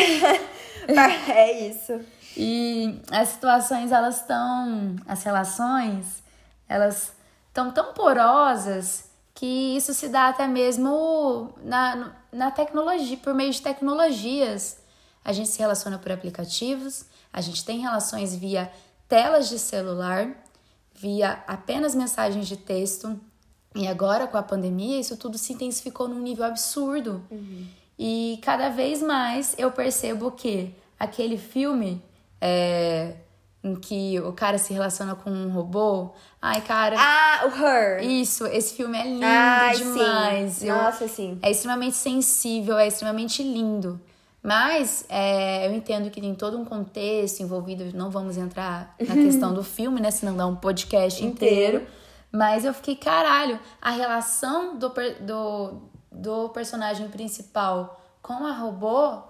é 1.34 1.68
isso. 1.68 2.00
E 2.38 3.02
as 3.10 3.30
situações, 3.30 3.90
elas 3.90 4.20
estão. 4.20 4.94
As 5.06 5.24
relações, 5.24 6.22
elas 6.68 7.12
estão 7.48 7.72
tão 7.72 7.92
porosas 7.92 9.10
que 9.34 9.76
isso 9.76 9.92
se 9.92 10.08
dá 10.08 10.28
até 10.28 10.46
mesmo 10.46 11.52
na, 11.62 12.12
na 12.32 12.50
tecnologia, 12.52 13.16
por 13.16 13.34
meio 13.34 13.52
de 13.52 13.60
tecnologias. 13.60 14.78
A 15.24 15.32
gente 15.32 15.48
se 15.48 15.58
relaciona 15.58 15.98
por 15.98 16.12
aplicativos, 16.12 17.04
a 17.32 17.40
gente 17.40 17.64
tem 17.64 17.80
relações 17.80 18.34
via 18.34 18.70
telas 19.08 19.48
de 19.48 19.58
celular, 19.58 20.28
via 20.94 21.42
apenas 21.46 21.94
mensagens 21.94 22.46
de 22.46 22.56
texto. 22.56 23.18
E 23.74 23.86
agora, 23.86 24.26
com 24.28 24.36
a 24.36 24.42
pandemia, 24.42 24.98
isso 24.98 25.16
tudo 25.16 25.36
se 25.36 25.52
intensificou 25.52 26.06
num 26.08 26.20
nível 26.20 26.44
absurdo. 26.44 27.24
E 27.98 28.38
cada 28.42 28.68
vez 28.68 29.02
mais 29.02 29.54
eu 29.58 29.72
percebo 29.72 30.30
que 30.30 30.74
aquele 30.98 31.36
filme 31.36 32.02
é, 32.40 33.14
em 33.62 33.74
que 33.74 34.18
o 34.20 34.32
cara 34.32 34.58
se 34.58 34.72
relaciona 34.72 35.14
com 35.14 35.30
um 35.30 35.50
robô. 35.50 36.10
Ai, 36.40 36.60
cara, 36.60 36.96
Ah, 36.98 37.46
o 37.46 37.64
Her. 37.64 38.02
isso, 38.04 38.46
esse 38.46 38.74
filme 38.74 38.96
é 38.98 39.04
lindo 39.04 39.24
Ai, 39.26 39.76
demais. 39.76 40.52
sim. 40.54 40.68
Eu- 40.68 40.76
Nossa, 40.76 41.08
sim. 41.08 41.38
é 41.42 41.50
extremamente 41.50 41.96
sensível, 41.96 42.78
é 42.78 42.86
extremamente 42.86 43.42
lindo. 43.42 44.00
Mas 44.40 45.04
é, 45.08 45.66
eu 45.66 45.72
entendo 45.74 46.10
que 46.10 46.20
tem 46.20 46.32
todo 46.34 46.56
um 46.56 46.64
contexto 46.64 47.40
envolvido, 47.42 47.84
não 47.96 48.08
vamos 48.10 48.36
entrar 48.36 48.94
na 49.00 49.14
questão 49.14 49.52
do 49.52 49.64
filme, 49.64 50.00
né? 50.00 50.10
Senão 50.12 50.36
dá 50.36 50.46
um 50.46 50.54
podcast 50.54 51.24
inteiro. 51.24 51.78
Inteiro. 51.78 51.86
Mas 52.30 52.64
eu 52.64 52.72
fiquei, 52.72 52.94
caralho, 52.94 53.58
a 53.82 53.90
relação 53.90 54.76
do, 54.76 54.92
do, 55.20 55.82
do 56.12 56.48
personagem 56.50 57.08
principal 57.08 58.00
com 58.22 58.46
a 58.46 58.52
robô 58.52 59.22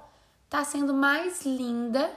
tá 0.50 0.62
sendo 0.64 0.92
mais 0.92 1.44
linda 1.46 2.10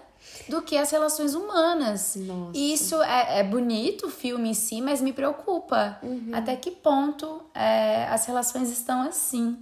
do 0.48 0.62
que 0.62 0.78
as 0.78 0.92
relações 0.92 1.36
humanas. 1.36 2.16
Nossa. 2.16 2.58
Isso 2.58 3.01
é, 3.01 3.40
é 3.40 3.44
bonito, 3.44 4.08
o 4.08 4.10
filme 4.10 4.50
em 4.50 4.54
si, 4.54 4.82
mas 4.82 5.01
me 5.01 5.13
preocupa. 5.13 6.00
Até 6.34 6.56
que 6.56 6.72
ponto 6.72 7.42
é, 7.54 8.06
as 8.06 8.25
relações 8.25 8.70
estão 8.70 9.01
assim? 9.01 9.58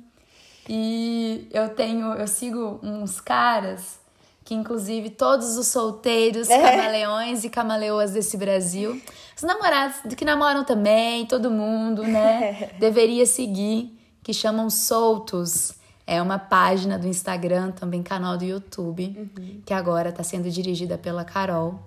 E 0.67 1.47
eu 1.51 1.69
tenho, 1.69 2.13
eu 2.13 2.27
sigo 2.27 2.79
uns 2.83 3.19
caras 3.19 3.99
que, 4.45 4.53
inclusive, 4.53 5.09
todos 5.11 5.57
os 5.57 5.67
solteiros, 5.67 6.47
camaleões 6.47 7.43
e 7.43 7.49
camaleoas 7.49 8.11
desse 8.11 8.35
Brasil, 8.37 8.99
os 9.35 9.43
namorados 9.43 10.13
que 10.15 10.25
namoram 10.25 10.63
também, 10.63 11.25
todo 11.25 11.51
mundo, 11.51 12.03
né, 12.03 12.71
deveria 12.79 13.25
seguir, 13.25 13.95
que 14.23 14.33
chamam 14.33 14.69
Soltos. 14.69 15.73
É 16.11 16.19
uma 16.19 16.39
página 16.39 16.97
do 16.97 17.05
Instagram, 17.05 17.69
também 17.69 18.01
canal 18.01 18.35
do 18.35 18.43
YouTube, 18.43 19.29
que 19.63 19.71
agora 19.71 20.09
está 20.09 20.23
sendo 20.23 20.49
dirigida 20.49 20.97
pela 20.97 21.23
Carol. 21.23 21.79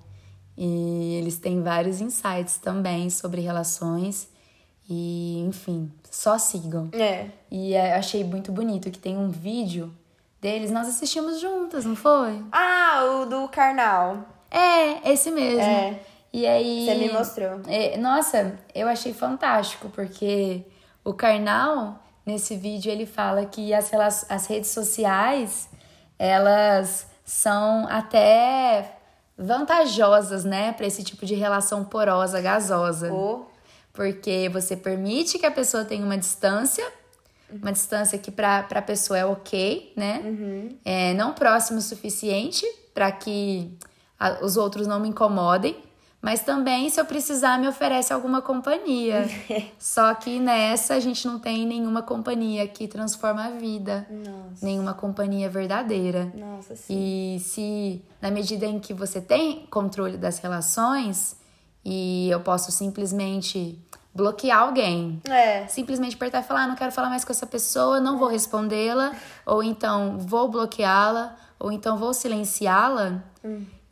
E 0.57 1.17
eles 1.17 1.39
têm 1.39 1.61
vários 1.61 2.01
insights 2.01 2.57
também 2.59 3.11
sobre 3.11 3.41
relações. 3.41 4.29
E, 4.89 5.41
enfim, 5.41 5.91
só 6.09 6.39
sigam. 6.39 6.89
É. 6.93 7.31
E 7.51 7.75
é, 7.75 7.95
eu 7.95 7.99
achei 7.99 8.23
muito 8.23 8.53
bonito 8.53 8.93
que 8.93 8.99
tem 8.99 9.19
um 9.19 9.29
vídeo 9.29 9.93
deles, 10.41 10.71
nós 10.71 10.87
assistimos 10.87 11.41
juntas, 11.41 11.85
não 11.85 11.97
foi? 11.97 12.45
Ah, 12.53 13.03
o 13.05 13.27
do 13.27 13.49
Karnal. 13.49 14.25
É, 14.49 15.11
esse 15.11 15.33
mesmo. 15.33 15.63
É. 15.63 15.99
E 16.33 16.47
aí. 16.47 16.87
Você 16.87 16.95
me 16.95 17.13
mostrou. 17.13 17.61
É, 17.67 17.97
nossa, 17.97 18.57
eu 18.73 18.87
achei 18.87 19.13
fantástico, 19.13 19.89
porque 19.89 20.63
o 21.05 21.13
Karnal, 21.13 22.02
nesse 22.25 22.57
vídeo, 22.57 22.91
ele 22.91 23.07
fala 23.07 23.45
que 23.47 23.73
as, 23.75 23.91
as 24.31 24.47
redes 24.47 24.71
sociais, 24.71 25.69
elas 26.19 27.07
são 27.25 27.87
até 27.89 28.97
vantajosas, 29.37 30.45
né, 30.45 30.73
para 30.73 30.87
esse 30.87 31.03
tipo 31.03 31.25
de 31.27 31.35
relação 31.35 31.85
porosa, 31.85 32.41
gasosa. 32.41 33.13
O... 33.13 33.47
Porque 33.93 34.49
você 34.51 34.75
permite 34.77 35.39
que 35.39 35.45
a 35.45 35.51
pessoa 35.51 35.85
tenha 35.85 36.05
uma 36.05 36.17
distância, 36.17 36.87
uma 37.51 37.71
distância 37.73 38.19
que 38.19 38.31
para 38.31 38.67
a 38.71 38.83
pessoa 38.83 39.19
é 39.19 39.27
ok, 39.27 39.93
né? 39.97 40.21
É, 40.85 41.13
não 41.15 41.35
próximo 41.35 41.79
o 41.79 41.83
suficiente 41.83 42.65
para 42.95 43.13
que 43.13 43.77
a- 44.19 44.39
os 44.43 44.57
outros 44.57 44.87
não 44.87 44.99
me 44.99 45.09
incomodem, 45.09 45.77
mas 46.23 46.41
também, 46.41 46.89
se 46.89 47.01
eu 47.01 47.05
precisar, 47.05 47.59
me 47.59 47.67
oferece 47.67 48.13
alguma 48.13 48.41
companhia. 48.41 49.29
Só 49.77 50.15
que 50.15 50.39
nessa 50.39 50.95
a 50.95 51.01
gente 51.01 51.27
não 51.27 51.41
tem 51.41 51.67
nenhuma 51.67 52.01
companhia 52.01 52.67
que 52.69 52.87
transforma 52.87 53.47
a 53.47 53.51
vida, 53.51 54.07
Nossa. 54.09 54.65
nenhuma 54.65 54.95
companhia 54.95 55.51
verdadeira. 55.51 56.31
Nossa, 56.33 56.77
sim. 56.77 56.95
E 57.37 57.41
se, 57.41 58.05
na 58.21 58.31
medida 58.31 58.65
em 58.65 58.79
que 58.79 58.95
você 58.95 59.21
tem 59.21 59.67
controle 59.69 60.17
das 60.17 60.39
relações, 60.39 61.37
e 61.85 62.31
eu 62.31 62.39
posso 62.39 62.71
simplesmente 62.71 63.85
bloquear 64.15 64.61
alguém, 64.61 65.21
É. 65.29 65.67
simplesmente 65.67 66.15
apertar 66.15 66.41
e 66.41 66.43
falar, 66.45 66.65
ah, 66.65 66.67
não 66.69 66.77
quero 66.77 66.93
falar 66.93 67.09
mais 67.09 67.25
com 67.25 67.33
essa 67.33 67.47
pessoa, 67.47 67.99
não 67.99 68.17
vou 68.19 68.29
respondê-la, 68.29 69.13
ou 69.45 69.61
então 69.63 70.19
vou 70.19 70.49
bloqueá-la, 70.49 71.35
ou 71.59 71.73
então 71.73 71.97
vou 71.97 72.15
silenciá-la. 72.15 73.25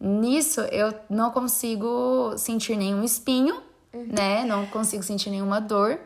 Nisso 0.01 0.61
eu 0.63 0.95
não 1.11 1.31
consigo 1.31 2.33
sentir 2.39 2.77
nenhum 2.77 3.05
espinho, 3.05 3.63
né? 3.93 4.45
Não 4.45 4.65
consigo 4.67 5.03
sentir 5.03 5.29
nenhuma 5.31 5.61
dor, 5.61 6.01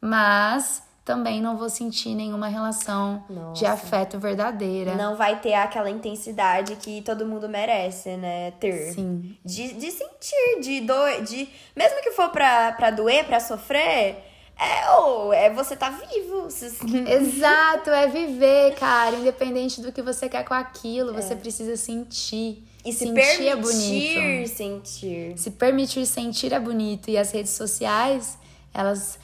mas 0.00 0.82
também 1.04 1.40
não 1.40 1.56
vou 1.56 1.70
sentir 1.70 2.14
nenhuma 2.14 2.48
relação 2.48 3.24
de 3.28 3.34
Nossa. 3.34 3.70
afeto 3.70 4.18
verdadeira. 4.18 4.94
Não 4.94 5.16
vai 5.16 5.40
ter 5.40 5.54
aquela 5.54 5.88
intensidade 5.90 6.76
que 6.76 7.00
todo 7.02 7.24
mundo 7.26 7.48
merece, 7.48 8.16
né? 8.16 8.52
Ter. 8.60 8.92
Sim. 8.92 9.36
De, 9.44 9.72
de 9.72 9.90
sentir, 9.90 10.60
de 10.60 10.80
doer, 10.82 11.22
de. 11.22 11.48
Mesmo 11.74 12.02
que 12.02 12.10
for 12.10 12.28
pra, 12.28 12.72
pra 12.72 12.90
doer, 12.90 13.24
pra 13.24 13.40
sofrer, 13.40 14.22
É, 14.58 14.90
ou 14.98 15.32
é 15.32 15.48
você 15.48 15.74
tá 15.74 15.88
vivo. 15.88 16.46
Exato, 17.08 17.88
é 17.90 18.06
viver, 18.06 18.74
cara. 18.74 19.16
Independente 19.16 19.80
do 19.80 19.90
que 19.90 20.02
você 20.02 20.28
quer 20.28 20.44
com 20.44 20.52
aquilo, 20.52 21.14
você 21.14 21.34
precisa 21.34 21.74
sentir. 21.76 22.66
E 22.84 22.92
se 22.92 23.00
sentir 23.00 23.14
permitir 23.14 23.48
é 23.48 23.56
bonito. 23.56 24.48
sentir. 24.48 25.38
Se 25.38 25.50
permitir 25.50 26.06
sentir 26.06 26.52
é 26.52 26.58
bonito. 26.60 27.10
E 27.10 27.18
as 27.18 27.30
redes 27.30 27.52
sociais, 27.52 28.38
elas 28.72 29.18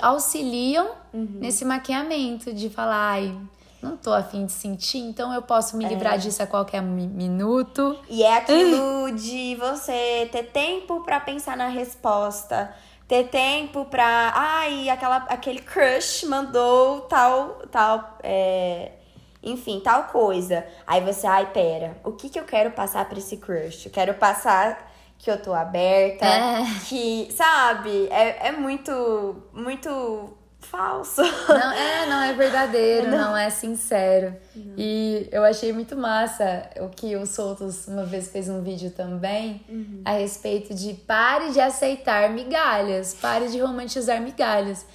auxiliam 0.00 0.90
nesse 1.12 1.64
maquiamento 1.64 2.52
de 2.52 2.68
falar, 2.70 3.10
ai, 3.12 3.36
não 3.82 3.96
tô 3.96 4.12
afim 4.12 4.46
de 4.46 4.52
sentir, 4.52 4.98
então 4.98 5.32
eu 5.32 5.42
posso 5.42 5.76
me 5.76 5.84
livrar 5.86 6.18
disso 6.18 6.42
a 6.42 6.46
qualquer 6.46 6.82
mi- 6.82 7.06
minuto. 7.06 7.96
E 8.08 8.22
é 8.22 8.36
aquilo 8.38 9.10
de 9.12 9.54
você 9.56 10.28
ter 10.32 10.44
tempo 10.44 11.02
pra 11.02 11.20
pensar 11.20 11.56
na 11.56 11.68
resposta. 11.68 12.74
Ter 13.08 13.24
tempo 13.28 13.84
pra. 13.86 14.32
Ai, 14.36 14.88
aquela, 14.88 15.16
aquele 15.28 15.60
crush 15.60 16.24
mandou 16.26 17.00
tal. 17.02 17.60
tal 17.70 18.18
é, 18.22 18.92
enfim, 19.42 19.80
tal 19.80 20.04
coisa. 20.04 20.64
Aí 20.86 21.00
você, 21.00 21.26
ai, 21.26 21.50
pera, 21.52 21.96
o 22.04 22.12
que, 22.12 22.28
que 22.28 22.38
eu 22.38 22.44
quero 22.44 22.70
passar 22.72 23.04
pra 23.08 23.18
esse 23.18 23.36
crush? 23.38 23.86
Eu 23.86 23.92
quero 23.92 24.14
passar 24.14 24.90
que 25.18 25.30
eu 25.30 25.40
tô 25.40 25.52
aberta, 25.52 26.24
É. 26.24 26.62
que, 26.88 27.28
sabe, 27.36 28.06
é, 28.10 28.48
é 28.48 28.52
muito, 28.52 29.42
muito 29.52 30.36
falso. 30.60 31.22
Não, 31.48 31.72
é, 31.72 32.06
não 32.06 32.22
é 32.22 32.32
verdadeiro, 32.34 33.08
não, 33.08 33.34
é 33.36 33.48
sincero. 33.50 34.36
E 34.76 35.26
eu 35.32 35.42
achei 35.42 35.72
muito 35.72 35.96
massa 35.96 36.68
o 36.80 36.88
que 36.88 37.16
o 37.16 37.26
Soltos 37.26 37.88
uma 37.88 38.04
vez 38.04 38.28
fez 38.30 38.48
um 38.48 38.62
vídeo 38.62 38.90
também 38.90 39.62
a 40.04 40.12
respeito 40.12 40.74
de 40.74 40.92
pare 40.94 41.50
de 41.52 41.60
aceitar 41.60 42.28
migalhas, 42.30 43.14
pare 43.14 43.48
de 43.48 43.58
romantizar 43.58 44.20
migalhas. 44.20 44.86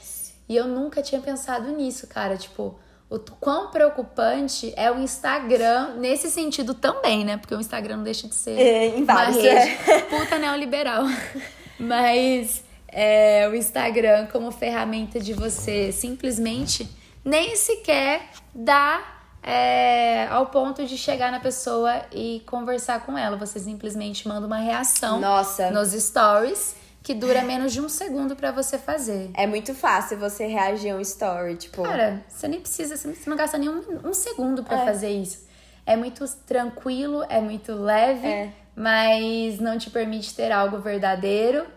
E 0.48 0.56
eu 0.56 0.68
nunca 0.68 1.02
tinha 1.02 1.20
pensado 1.20 1.72
nisso, 1.72 2.06
cara. 2.08 2.38
Tipo, 2.38 2.76
o 3.16 3.36
quão 3.40 3.72
preocupante 3.72 4.74
é 4.76 4.92
o 4.92 5.00
Instagram 5.00 5.96
nesse 5.98 6.30
sentido 6.30 6.74
também, 6.74 7.24
né? 7.26 7.38
Porque 7.38 7.54
o 7.54 7.60
Instagram 7.60 7.98
não 7.98 8.04
deixa 8.04 8.28
de 8.28 8.36
ser 8.36 8.60
É, 8.60 8.88
em 8.88 9.04
uma 9.04 9.14
vários, 9.14 9.38
rede 9.38 9.78
puta 10.10 10.38
neoliberal. 10.38 11.04
Mas 11.80 12.64
é, 12.88 13.48
o 13.50 13.56
Instagram 13.56 14.28
como 14.32 14.52
ferramenta 14.52 15.20
de 15.20 15.34
você 15.34 15.92
simplesmente 15.92 16.90
nem 17.24 17.56
sequer 17.56 18.30
dar 18.54 19.16
é, 19.44 20.28
ao 20.28 20.48
ponto 20.48 20.86
de 20.86 20.98
chegar 20.98 21.32
na 21.32 21.40
pessoa 21.40 22.02
e 22.12 22.42
conversar 22.48 23.06
com 23.06 23.18
ela. 23.18 23.38
Você 23.38 23.60
simplesmente 23.60 24.28
manda 24.28 24.48
uma 24.48 24.58
reação 24.58 25.20
Nossa. 25.20 25.70
nos 25.72 25.92
stories 25.92 26.76
que 27.06 27.14
dura 27.14 27.44
menos 27.44 27.72
de 27.72 27.80
um 27.80 27.88
segundo 27.88 28.36
pra 28.36 28.52
você 28.52 28.80
fazer. 28.80 29.30
É 29.36 29.46
muito 29.46 29.76
fácil 29.76 30.18
você 30.18 30.48
reagir 30.48 30.90
a 30.90 30.96
um 30.96 31.00
story, 31.02 31.56
tipo. 31.56 31.84
Cara, 31.84 32.24
você 32.28 32.48
nem 32.48 32.60
precisa, 32.60 32.98
você 32.98 33.30
não 33.30 33.38
gasta 33.38 33.60
nem 33.60 33.70
um, 33.70 33.84
um 34.04 34.12
segundo 34.12 34.64
pra 34.64 34.80
fazer 34.84 35.10
isso. 35.12 35.46
É 35.86 35.96
muito 35.96 36.26
tranquilo, 36.48 37.24
é 37.30 37.40
muito 37.40 37.74
leve, 37.74 38.26
É. 38.26 38.50
mas 38.76 39.60
não 39.60 39.78
te 39.78 39.92
permite 39.92 40.34
ter 40.34 40.52
algo 40.52 40.80
verdadeiro. 40.80 41.68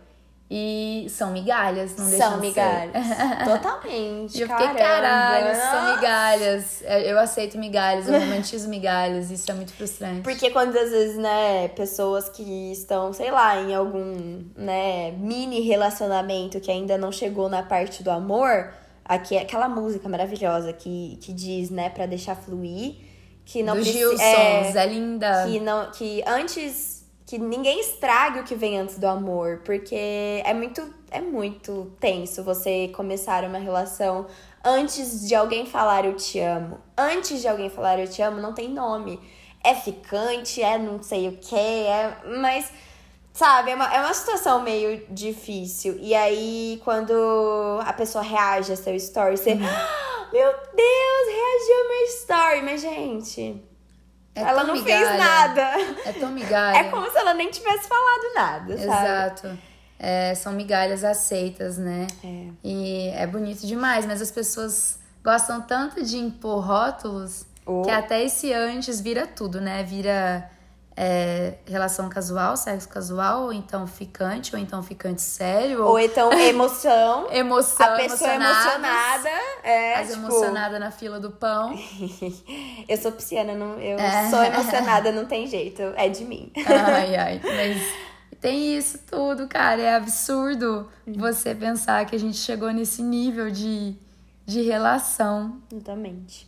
E 0.51 1.07
são 1.11 1.31
migalhas, 1.31 1.95
não 1.95 2.09
deixam 2.09 2.31
são 2.31 2.41
migalhas. 2.41 2.93
Totalmente. 3.45 4.39
E 4.39 4.41
eu 4.41 4.49
fiquei, 4.49 4.67
caralho, 4.75 5.55
são 5.55 5.95
migalhas. 5.95 6.83
É, 6.85 7.13
Eu 7.13 7.19
aceito 7.19 7.59
migalhas, 7.59 8.09
eu 8.09 8.19
romantizo 8.19 8.67
migalhas. 8.67 9.31
Isso 9.31 9.51
é 9.51 9.55
muito 9.55 9.75
frustrante. 9.75 10.23
Porque 10.23 10.49
quando 10.49 10.75
às 10.75 10.91
vezes, 10.91 11.19
né, 11.19 11.69
pessoas 11.69 12.31
que 12.31 12.73
estão, 12.73 13.13
sei 13.13 13.31
lá, 13.31 13.61
em 13.61 13.75
algum, 13.75 14.43
né, 14.57 15.11
mini 15.13 15.61
relacionamento 15.61 16.59
que 16.61 16.71
ainda 16.71 16.97
não 16.97 17.13
chegou 17.13 17.51
na 17.51 17.63
parte 17.63 18.03
do 18.03 18.11
amor, 18.11 18.73
aqui 19.05 19.37
é 19.37 19.43
aquela 19.43 19.69
música 19.69 20.09
maravilhosa 20.09 20.73
que, 20.73 21.19
que 21.21 21.31
diz, 21.31 21.69
né, 21.69 21.91
pra 21.91 22.07
deixar 22.07 22.35
fluir, 22.35 22.97
que 23.45 23.63
não 23.63 23.75
precisa. 23.75 23.99
Gilson, 23.99 24.23
é, 24.23 24.73
Zé 24.73 24.87
Linda. 24.87 25.45
que 25.47 25.61
não 25.61 25.91
que 25.91 26.25
antes 26.27 26.98
que 27.29 27.37
ninguém 27.37 27.79
estrague 27.81 28.41
o 28.41 28.43
que 28.43 28.55
vem 28.55 28.79
antes 28.79 28.99
do 28.99 29.07
amor, 29.07 29.61
porque 29.63 29.95
é 30.43 30.55
muito 30.55 30.83
é 31.11 31.21
muito 31.21 31.93
tenso 32.01 32.43
você 32.43 32.89
começar 32.89 33.45
uma 33.45 33.59
relação 33.59 34.27
antes 34.65 35.29
de 35.29 35.35
alguém 35.35 35.67
falar 35.67 36.07
eu 36.07 36.17
te 36.17 36.41
amo. 36.41 36.81
Antes 36.97 37.43
de 37.43 37.47
alguém 37.49 37.69
falar 37.69 37.99
eu 37.99 38.09
te 38.09 38.23
amo 38.23 38.41
não 38.41 38.55
tem 38.55 38.71
nome. 38.71 39.21
É 39.63 39.75
ficante, 39.75 40.63
é 40.63 40.79
não 40.79 41.03
sei 41.03 41.29
o 41.29 41.37
que, 41.37 41.55
é, 41.55 42.17
mas 42.41 42.73
sabe, 43.35 43.73
é 43.73 43.75
uma, 43.75 43.95
é 43.95 44.01
uma 44.01 44.15
situação 44.15 44.63
meio 44.63 45.05
difícil. 45.11 45.99
E 46.01 46.15
aí 46.15 46.81
quando 46.83 47.13
a 47.85 47.93
pessoa 47.93 48.25
reage 48.25 48.73
a 48.73 48.77
seu 48.77 48.95
story, 48.95 49.37
você, 49.37 49.51
"Ah, 49.51 50.29
meu 50.33 50.51
Deus, 50.51 51.27
reagiu 51.27 51.85
a 51.85 51.89
meu 51.89 52.05
story, 52.07 52.63
mas 52.63 52.81
gente, 52.81 53.68
É 54.39 54.49
ela 54.49 54.65
não 54.65 54.75
fez 54.83 54.99
migalha. 55.01 55.17
nada. 55.19 55.71
É 56.07 56.13
tão 56.13 56.31
migalha. 56.31 56.79
É 56.79 56.85
como 56.85 57.11
se 57.11 57.17
ela 57.19 57.35
nem 57.35 57.51
tivesse 57.51 57.89
falado 57.89 58.35
nada, 58.35 58.77
sabe? 58.77 58.83
Exato. 58.85 59.59
É, 59.99 60.35
são 60.35 60.53
migalhas 60.53 61.03
aceitas, 61.05 61.77
né? 61.77 62.07
É. 62.23 62.47
E 62.63 63.09
é 63.09 63.27
bonito 63.27 63.67
demais, 63.67 64.07
mas 64.07 64.23
as 64.23 64.31
pessoas 64.31 64.99
gostam 65.25 65.61
tanto 65.61 66.05
de 66.05 66.17
impor 66.19 66.65
rótulos 66.65 67.45
Oh. 67.71 67.83
que 67.83 67.91
até 67.91 68.25
esse 68.25 68.51
antes 68.51 68.99
vira 68.99 69.27
tudo, 69.27 69.61
né? 69.61 69.83
Vira 69.83 70.51
é, 71.01 71.55
relação 71.65 72.09
casual, 72.09 72.57
sexo 72.57 72.89
casual, 72.89 73.45
ou 73.45 73.53
então 73.53 73.87
ficante, 73.87 74.53
ou 74.57 74.61
então 74.61 74.83
ficante 74.83 75.23
sério, 75.23 75.85
ou, 75.85 75.91
Ou 75.91 75.99
então 76.01 76.33
emoção. 76.35 77.31
emoção, 77.31 77.87
a 77.87 77.97
pessoa 77.97 78.29
emocionadas, 78.35 78.75
emocionada. 78.75 79.29
É, 79.63 79.95
As 79.95 80.09
tipo, 80.09 80.19
emocionadas 80.19 80.81
na 80.81 80.91
fila 80.91 81.21
do 81.21 81.31
pão. 81.31 81.73
eu 82.89 82.97
sou 82.97 83.13
pisciana, 83.13 83.55
não, 83.55 83.79
eu 83.79 83.97
É. 83.97 84.29
sou 84.29 84.43
emocionada, 84.43 85.13
não 85.13 85.25
tem 85.25 85.47
jeito. 85.47 85.83
É 85.95 86.09
de 86.09 86.25
mim. 86.25 86.51
Ai, 86.67 87.15
ai. 87.15 87.41
Mas 87.47 87.81
tem 88.41 88.77
isso 88.77 88.99
tudo, 89.09 89.47
cara. 89.47 89.81
É 89.81 89.95
absurdo 89.95 90.89
você 91.07 91.55
pensar 91.55 92.05
que 92.07 92.17
a 92.17 92.19
gente 92.19 92.39
chegou 92.39 92.73
nesse 92.73 93.03
nível 93.03 93.53
de, 93.53 93.95
de 94.45 94.63
relação. 94.63 95.61
Exatamente. 95.73 96.48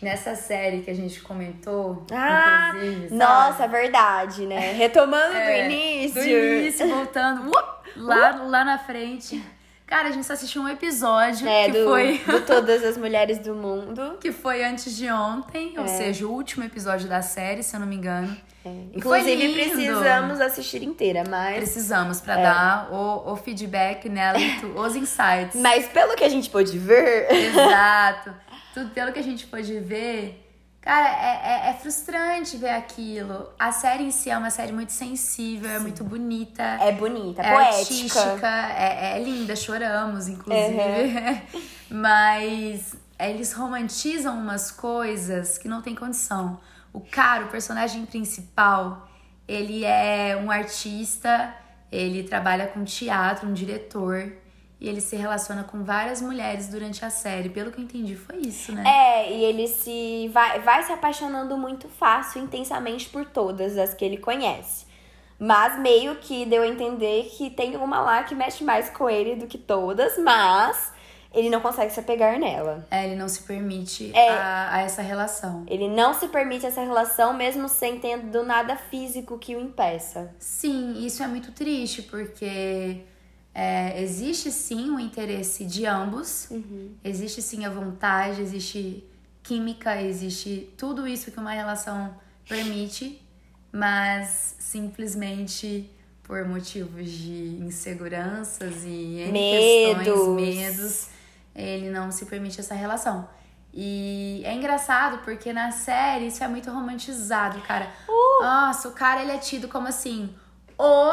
Nessa 0.00 0.36
série 0.36 0.82
que 0.82 0.90
a 0.90 0.94
gente 0.94 1.20
comentou, 1.20 2.04
Ah, 2.12 2.72
nossa, 3.10 3.64
é 3.64 3.68
verdade, 3.68 4.46
né? 4.46 4.72
Retomando 4.78 5.34
É, 5.34 5.44
do 5.66 5.72
início. 5.72 6.22
Do 6.22 6.28
início, 6.28 6.88
voltando 6.88 7.48
uh, 7.50 7.52
lá, 7.96 8.30
lá 8.46 8.64
na 8.64 8.78
frente. 8.78 9.42
Cara, 9.86 10.08
a 10.08 10.12
gente 10.12 10.26
só 10.26 10.34
assistiu 10.34 10.62
um 10.62 10.68
episódio 10.68 11.48
É, 11.48 11.64
que, 11.64 11.72
do, 11.78 11.84
foi, 11.84 12.18
do 12.18 12.40
Todas 12.46 12.84
as 12.84 12.96
Mulheres 12.98 13.38
do 13.38 13.54
Mundo. 13.54 14.18
que 14.20 14.30
foi 14.30 14.62
antes 14.62 14.94
de 14.96 15.10
ontem, 15.10 15.74
ou 15.78 15.84
É. 15.84 15.88
seja, 15.88 16.26
o 16.26 16.30
último 16.30 16.62
episódio 16.64 17.08
da 17.08 17.22
série, 17.22 17.62
se 17.62 17.74
eu 17.74 17.80
não 17.80 17.86
me 17.86 17.96
engano. 17.96 18.36
E 18.66 18.98
Inclusive, 18.98 19.54
precisamos 19.54 20.40
assistir 20.42 20.82
inteira, 20.82 21.24
mas. 21.26 21.56
Precisamos 21.56 22.20
pra 22.20 22.38
É. 22.38 22.42
dar 22.42 22.88
o, 22.92 23.32
o 23.32 23.36
feedback 23.36 24.10
nela 24.10 24.38
os 24.76 24.94
insights. 24.94 25.58
Mas 25.58 25.86
pelo 25.86 26.14
que 26.14 26.22
a 26.22 26.28
gente 26.28 26.50
pôde 26.50 26.78
ver. 26.78 27.32
Exato. 27.32 28.34
Tudo 28.78 28.90
pelo 28.90 29.12
que 29.12 29.18
a 29.18 29.22
gente 29.22 29.44
pôde 29.46 29.80
ver. 29.80 30.44
Cara, 30.80 31.08
é, 31.08 31.68
é, 31.68 31.70
é 31.70 31.74
frustrante 31.74 32.56
ver 32.56 32.70
aquilo. 32.70 33.50
A 33.58 33.72
série 33.72 34.04
em 34.04 34.12
si 34.12 34.30
é 34.30 34.38
uma 34.38 34.50
série 34.50 34.72
muito 34.72 34.92
sensível, 34.92 35.68
é 35.68 35.80
muito 35.80 36.04
bonita. 36.04 36.62
É 36.62 36.92
bonita, 36.92 37.42
é 37.42 37.52
poética. 37.52 37.80
artística, 37.80 38.46
é, 38.46 39.18
é 39.18 39.22
linda, 39.22 39.56
choramos, 39.56 40.28
inclusive. 40.28 41.42
Mas 41.90 42.94
eles 43.18 43.52
romantizam 43.52 44.38
umas 44.38 44.70
coisas 44.70 45.58
que 45.58 45.66
não 45.66 45.82
tem 45.82 45.94
condição. 45.94 46.60
O 46.92 47.00
cara, 47.00 47.46
o 47.46 47.48
personagem 47.48 48.06
principal, 48.06 49.08
ele 49.48 49.84
é 49.84 50.40
um 50.40 50.52
artista, 50.52 51.52
ele 51.90 52.22
trabalha 52.22 52.68
com 52.68 52.84
teatro, 52.84 53.48
um 53.48 53.52
diretor. 53.52 54.32
E 54.80 54.88
ele 54.88 55.00
se 55.00 55.16
relaciona 55.16 55.64
com 55.64 55.82
várias 55.82 56.22
mulheres 56.22 56.68
durante 56.68 57.04
a 57.04 57.10
série. 57.10 57.48
Pelo 57.48 57.72
que 57.72 57.78
eu 57.80 57.84
entendi, 57.84 58.14
foi 58.14 58.36
isso, 58.36 58.70
né? 58.72 58.84
É, 58.86 59.32
e 59.32 59.44
ele 59.44 59.66
se 59.66 60.28
vai, 60.32 60.60
vai 60.60 60.84
se 60.84 60.92
apaixonando 60.92 61.56
muito 61.58 61.88
fácil, 61.88 62.42
intensamente 62.42 63.08
por 63.08 63.24
todas 63.26 63.76
as 63.76 63.92
que 63.92 64.04
ele 64.04 64.18
conhece. 64.18 64.86
Mas 65.38 65.78
meio 65.80 66.16
que 66.16 66.44
deu 66.46 66.62
a 66.62 66.66
entender 66.68 67.24
que 67.36 67.50
tem 67.50 67.76
uma 67.76 68.00
lá 68.00 68.22
que 68.22 68.34
mexe 68.34 68.62
mais 68.64 68.88
com 68.90 69.08
ele 69.10 69.36
do 69.36 69.46
que 69.46 69.58
todas, 69.58 70.16
mas 70.18 70.92
ele 71.32 71.50
não 71.50 71.60
consegue 71.60 71.92
se 71.92 72.00
apegar 72.00 72.38
nela. 72.38 72.86
É, 72.90 73.04
ele 73.06 73.16
não 73.16 73.28
se 73.28 73.42
permite 73.42 74.10
É. 74.16 74.30
a, 74.30 74.74
a 74.76 74.80
essa 74.82 75.02
relação. 75.02 75.64
Ele 75.68 75.88
não 75.88 76.14
se 76.14 76.28
permite 76.28 76.66
essa 76.66 76.80
relação, 76.80 77.34
mesmo 77.34 77.68
sem 77.68 77.98
tendo 78.00 78.42
nada 78.44 78.76
físico 78.76 79.38
que 79.38 79.54
o 79.54 79.60
impeça. 79.60 80.34
Sim, 80.38 81.04
isso 81.04 81.22
é 81.22 81.26
muito 81.26 81.52
triste, 81.52 82.02
porque 82.02 83.02
é, 83.54 84.00
existe 84.02 84.50
sim 84.50 84.90
o 84.90 85.00
interesse 85.00 85.64
de 85.64 85.86
ambos, 85.86 86.48
existe 87.02 87.42
sim 87.42 87.64
a 87.64 87.70
vontade, 87.70 88.40
existe 88.40 89.04
química, 89.42 90.00
existe 90.00 90.72
tudo 90.76 91.06
isso 91.06 91.30
que 91.30 91.40
uma 91.40 91.52
relação 91.52 92.14
permite, 92.48 93.20
mas 93.72 94.56
simplesmente 94.58 95.90
por 96.22 96.46
motivos 96.46 97.10
de 97.10 97.58
inseguranças 97.62 98.84
e 98.84 99.20
N 99.20 99.32
Medos. 99.32 100.04
questões, 100.04 100.56
medos, 100.56 101.08
ele 101.54 101.90
não 101.90 102.12
se 102.12 102.26
permite 102.26 102.60
essa 102.60 102.74
relação. 102.74 103.28
E 103.72 104.42
é 104.44 104.52
engraçado 104.54 105.18
porque 105.24 105.52
na 105.52 105.70
série 105.70 106.26
isso 106.26 106.44
é 106.44 106.48
muito 106.48 106.70
romantizado, 106.70 107.60
cara. 107.62 107.90
Uh. 108.08 108.42
Nossa, 108.42 108.88
o 108.88 108.92
cara 108.92 109.22
ele 109.22 109.32
é 109.32 109.38
tido 109.38 109.68
como 109.68 109.88
assim, 109.88 110.34
o, 110.76 111.10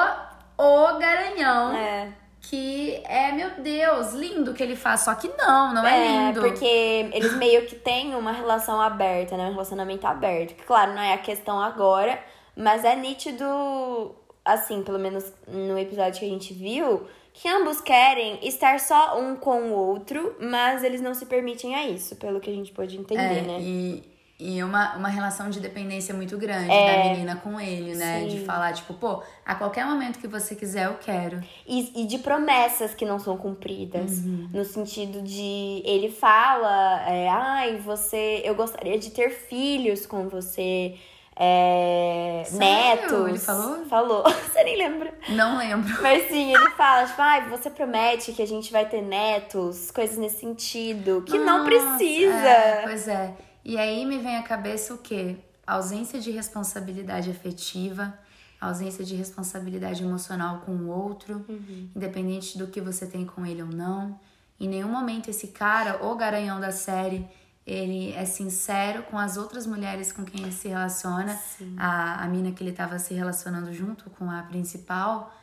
o 0.57 0.99
garanhão. 0.99 1.73
É. 1.75 2.13
Que 2.49 3.01
é, 3.05 3.31
meu 3.31 3.49
Deus, 3.61 4.13
lindo 4.13 4.53
que 4.53 4.61
ele 4.61 4.75
faz. 4.75 5.01
Só 5.01 5.15
que 5.15 5.27
não, 5.29 5.73
não 5.73 5.85
é, 5.85 6.27
lindo. 6.27 6.41
porque 6.41 6.65
eles 7.11 7.35
meio 7.37 7.65
que 7.65 7.75
têm 7.75 8.15
uma 8.15 8.31
relação 8.31 8.79
aberta, 8.79 9.35
né? 9.35 9.45
Um 9.47 9.51
relacionamento 9.51 10.05
aberto. 10.05 10.55
Que, 10.55 10.63
claro, 10.63 10.93
não 10.93 11.01
é 11.01 11.13
a 11.13 11.17
questão 11.17 11.59
agora, 11.59 12.19
mas 12.55 12.85
é 12.85 12.95
nítido, 12.95 14.15
assim, 14.43 14.83
pelo 14.83 14.99
menos 14.99 15.31
no 15.47 15.77
episódio 15.77 16.19
que 16.19 16.25
a 16.25 16.29
gente 16.29 16.53
viu, 16.53 17.07
que 17.33 17.49
ambos 17.49 17.81
querem 17.81 18.39
estar 18.47 18.79
só 18.79 19.19
um 19.19 19.35
com 19.35 19.71
o 19.71 19.73
outro, 19.73 20.35
mas 20.39 20.83
eles 20.83 21.01
não 21.01 21.13
se 21.13 21.25
permitem 21.25 21.75
a 21.75 21.85
isso, 21.87 22.15
pelo 22.15 22.39
que 22.39 22.49
a 22.49 22.53
gente 22.53 22.71
pôde 22.71 22.97
entender, 22.97 23.39
É, 23.39 23.41
né? 23.41 23.57
E, 23.59 24.14
e 24.37 24.61
uma, 24.61 24.95
uma 24.97 25.07
relação 25.07 25.49
de 25.49 25.59
dependência 25.61 26.13
muito 26.13 26.37
grande 26.37 26.69
É. 26.69 27.03
da 27.03 27.09
menina 27.09 27.35
com 27.37 27.59
ele, 27.59 27.95
né? 27.95 28.19
Sim. 28.21 28.27
De 28.27 28.45
falar, 28.45 28.73
tipo, 28.73 28.93
pô, 28.93 29.23
a 29.45 29.55
qualquer 29.55 29.85
momento 29.85 30.19
que 30.19 30.27
você 30.27 30.55
quiser, 30.55 30.87
eu 30.87 30.95
quero. 30.95 31.41
E, 31.65 32.01
e 32.01 32.05
de 32.05 32.17
promessas 32.19 32.93
que 32.93 33.05
não 33.05 33.17
são 33.17 33.37
cumpridas. 33.37 34.11
Uhum. 34.19 34.49
No 34.53 34.65
sentido 34.65 35.21
de 35.21 35.81
ele 35.85 36.11
fala, 36.11 37.01
é, 37.09 37.29
ai, 37.29 37.77
você. 37.77 38.41
Eu 38.43 38.55
gostaria 38.55 38.99
de 38.99 39.09
ter 39.11 39.29
filhos 39.29 40.05
com 40.05 40.27
você. 40.27 40.95
é, 41.37 42.43
Sério? 42.45 42.59
netos. 43.01 43.29
Ele 43.29 43.39
falou? 43.39 43.85
Falou. 43.85 44.23
Você 44.51 44.63
nem 44.63 44.77
lembra. 44.77 45.13
Não 45.29 45.57
lembro. 45.57 46.01
Mas 46.01 46.27
sim, 46.29 46.53
ele 46.53 46.69
fala, 46.71 47.05
tipo, 47.07 47.21
ai, 47.21 47.49
você 47.49 47.69
promete 47.69 48.31
que 48.31 48.41
a 48.41 48.47
gente 48.47 48.71
vai 48.71 48.85
ter 48.85 49.01
netos, 49.01 49.91
coisas 49.91 50.17
nesse 50.17 50.39
sentido. 50.39 51.23
Que 51.25 51.37
não 51.37 51.59
Nossa, 51.59 51.65
precisa. 51.65 52.33
é, 52.33 52.81
pois 52.83 53.07
é. 53.09 53.33
E 53.65 53.77
aí 53.79 54.05
me 54.05 54.19
vem 54.19 54.37
à 54.37 54.43
cabeça 54.43 54.93
o 54.93 54.97
quê? 54.99 55.37
Ausência 55.65 56.19
de 56.21 56.29
responsabilidade 56.29 57.31
afetiva, 57.31 58.13
ausência 58.61 59.03
de 59.03 59.15
responsabilidade 59.15 60.03
emocional 60.03 60.59
com 60.59 60.71
o 60.73 60.87
outro, 60.89 61.43
Uhum. 61.49 61.89
independente 61.95 62.57
do 62.57 62.67
que 62.67 62.79
você 62.79 63.07
tem 63.07 63.25
com 63.25 63.43
ele 63.45 63.63
ou 63.63 63.69
não. 63.69 64.19
Em 64.59 64.69
nenhum 64.69 64.87
momento 64.89 65.29
esse 65.29 65.47
cara, 65.47 66.05
o 66.05 66.15
garanhão 66.15 66.59
da 66.59 66.71
série, 66.71 67.27
ele 67.65 68.13
é 68.13 68.23
sincero 68.25 69.01
com 69.03 69.17
as 69.17 69.35
outras 69.35 69.65
mulheres 69.65 70.11
com 70.11 70.23
quem 70.23 70.41
ele 70.43 70.51
se 70.51 70.67
relaciona. 70.67 71.35
Sim. 71.35 71.75
A, 71.77 72.23
a 72.23 72.27
mina 72.27 72.51
que 72.51 72.61
ele 72.63 72.69
estava 72.69 72.99
se 72.99 73.13
relacionando 73.15 73.73
junto 73.73 74.09
com 74.11 74.29
a 74.29 74.43
principal, 74.43 75.33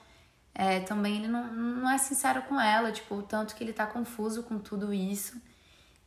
é, 0.54 0.78
também 0.80 1.16
ele 1.16 1.28
não, 1.28 1.52
não 1.52 1.90
é 1.90 1.98
sincero 1.98 2.42
com 2.42 2.60
ela, 2.60 2.92
tipo, 2.92 3.16
o 3.16 3.22
tanto 3.22 3.56
que 3.56 3.64
ele 3.64 3.72
tá 3.72 3.84
confuso 3.86 4.44
com 4.44 4.58
tudo 4.58 4.94
isso. 4.94 5.34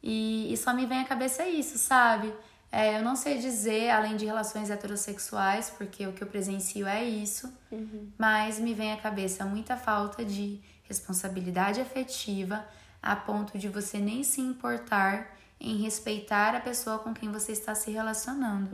E, 0.05 0.53
e 0.53 0.55
só 0.55 0.71
me 0.71 0.85
vem 0.85 0.99
à 0.99 1.03
cabeça 1.03 1.47
isso, 1.47 1.79
sabe? 1.79 2.31
É, 2.71 2.99
eu 2.99 3.03
não 3.03 3.15
sei 3.15 3.39
dizer, 3.39 3.89
além 3.89 4.15
de 4.15 4.25
relações 4.25 4.69
heterossexuais, 4.69 5.71
porque 5.71 6.05
o 6.05 6.13
que 6.13 6.23
eu 6.23 6.27
presencio 6.27 6.85
é 6.85 7.03
isso, 7.03 7.51
mas 8.17 8.59
me 8.59 8.73
vem 8.75 8.91
à 8.91 8.97
cabeça 8.97 9.43
muita 9.45 9.75
falta 9.75 10.23
de 10.23 10.61
responsabilidade 10.83 11.81
afetiva 11.81 12.63
a 13.01 13.15
ponto 13.15 13.57
de 13.57 13.67
você 13.67 13.97
nem 13.97 14.23
se 14.23 14.41
importar 14.41 15.35
em 15.59 15.77
respeitar 15.77 16.53
a 16.53 16.59
pessoa 16.59 16.99
com 16.99 17.13
quem 17.13 17.31
você 17.31 17.53
está 17.53 17.73
se 17.73 17.89
relacionando, 17.89 18.69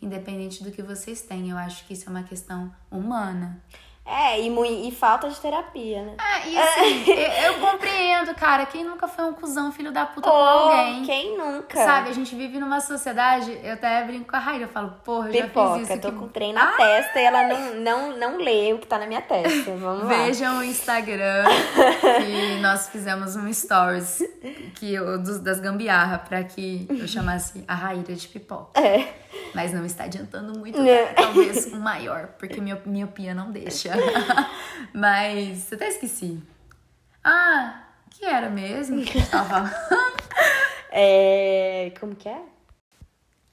independente 0.00 0.64
do 0.64 0.70
que 0.70 0.82
vocês 0.82 1.20
têm. 1.20 1.50
Eu 1.50 1.58
acho 1.58 1.84
que 1.86 1.92
isso 1.92 2.08
é 2.08 2.10
uma 2.10 2.22
questão 2.22 2.72
humana. 2.90 3.62
É, 4.10 4.40
e, 4.40 4.88
e 4.88 4.90
falta 4.92 5.28
de 5.28 5.36
terapia, 5.40 6.02
né? 6.02 6.14
É, 6.18 6.48
e 6.48 6.58
assim, 6.58 7.04
eu, 7.10 7.52
eu 7.52 7.54
compreendo, 7.60 8.34
cara. 8.34 8.66
Quem 8.66 8.84
nunca 8.84 9.06
foi 9.06 9.24
um 9.24 9.32
cuzão, 9.32 9.70
filho 9.70 9.92
da 9.92 10.04
puta 10.06 10.28
com 10.28 10.36
Ou 10.36 10.42
alguém? 10.42 11.02
quem 11.04 11.38
nunca? 11.38 11.76
Sabe, 11.84 12.10
a 12.10 12.12
gente 12.12 12.34
vive 12.34 12.58
numa 12.58 12.80
sociedade, 12.80 13.58
eu 13.62 13.72
até 13.74 14.02
brinco 14.04 14.30
com 14.30 14.36
a 14.36 14.38
Raíra, 14.38 14.64
eu 14.64 14.68
falo, 14.68 14.94
porra, 15.04 15.28
eu 15.28 15.32
já 15.34 15.38
fiz 15.42 15.46
Pipoca, 15.48 15.80
isso. 15.82 16.00
tô 16.00 16.12
que- 16.12 16.18
com 16.18 16.28
trem 16.28 16.52
na 16.52 16.72
testa 16.72 17.20
e 17.20 17.24
ela 17.24 17.42
não, 17.46 17.74
não, 17.74 18.16
não 18.16 18.36
lê 18.38 18.72
o 18.72 18.78
que 18.78 18.86
tá 18.86 18.98
na 18.98 19.06
minha 19.06 19.20
testa. 19.22 19.70
Vamos 19.76 20.02
lá. 20.04 20.08
Vejam 20.24 20.58
o 20.58 20.64
Instagram 20.64 21.44
que 22.24 22.60
nós 22.60 22.88
fizemos 22.88 23.36
um 23.36 23.52
stories 23.52 24.22
que 24.76 24.94
eu, 24.94 25.18
dos, 25.22 25.38
das 25.38 25.60
gambiarra 25.60 26.18
pra 26.18 26.42
que 26.42 26.86
eu 26.90 27.06
chamasse 27.06 27.64
a 27.68 27.74
Raíra 27.74 28.14
de 28.14 28.26
pipoca. 28.28 28.80
É. 28.80 29.06
Mas 29.54 29.72
não 29.72 29.84
está 29.84 30.04
adiantando 30.04 30.58
muito, 30.58 30.80
né? 30.82 31.04
talvez 31.14 31.72
um 31.72 31.78
maior, 31.78 32.28
porque 32.38 32.60
minha 32.60 32.80
miopia 32.84 33.32
não 33.34 33.50
deixa. 33.52 33.90
Mas 34.92 35.72
até 35.72 35.88
esqueci. 35.88 36.42
Ah, 37.22 37.84
que 38.10 38.24
era 38.24 38.50
mesmo 38.50 39.02
que? 39.02 39.18
É, 40.92 41.92
Como 42.00 42.16
que 42.16 42.28
é? 42.28 42.42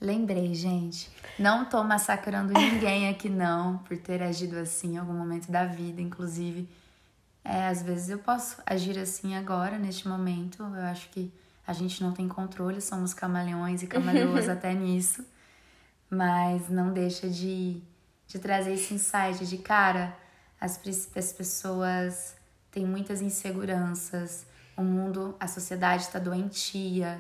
Lembrei, 0.01 0.55
gente. 0.55 1.09
Não 1.37 1.65
tô 1.65 1.83
massacrando 1.83 2.51
ninguém 2.53 3.09
aqui, 3.09 3.29
não, 3.29 3.77
por 3.79 3.97
ter 3.97 4.23
agido 4.23 4.57
assim 4.57 4.93
em 4.93 4.97
algum 4.97 5.13
momento 5.13 5.51
da 5.51 5.65
vida, 5.65 6.01
inclusive. 6.01 6.67
É, 7.43 7.67
às 7.67 7.81
vezes 7.81 8.09
eu 8.09 8.19
posso 8.19 8.61
agir 8.65 8.97
assim 8.99 9.35
agora, 9.35 9.77
neste 9.77 10.07
momento. 10.07 10.63
Eu 10.63 10.83
acho 10.85 11.09
que 11.09 11.31
a 11.65 11.73
gente 11.73 12.01
não 12.03 12.11
tem 12.11 12.27
controle, 12.27 12.81
somos 12.81 13.13
camaleões 13.13 13.81
e 13.83 13.87
camaleoas 13.87 14.49
até 14.49 14.73
nisso. 14.73 15.25
Mas 16.09 16.69
não 16.69 16.91
deixa 16.93 17.29
de, 17.29 17.81
de 18.27 18.39
trazer 18.39 18.73
esse 18.73 18.93
insight 18.93 19.45
de, 19.45 19.57
cara, 19.57 20.15
as, 20.59 20.79
as 21.15 21.33
pessoas 21.33 22.35
têm 22.71 22.85
muitas 22.85 23.21
inseguranças, 23.21 24.45
o 24.75 24.83
mundo, 24.83 25.35
a 25.39 25.47
sociedade 25.47 26.03
está 26.03 26.19
doentia 26.19 27.19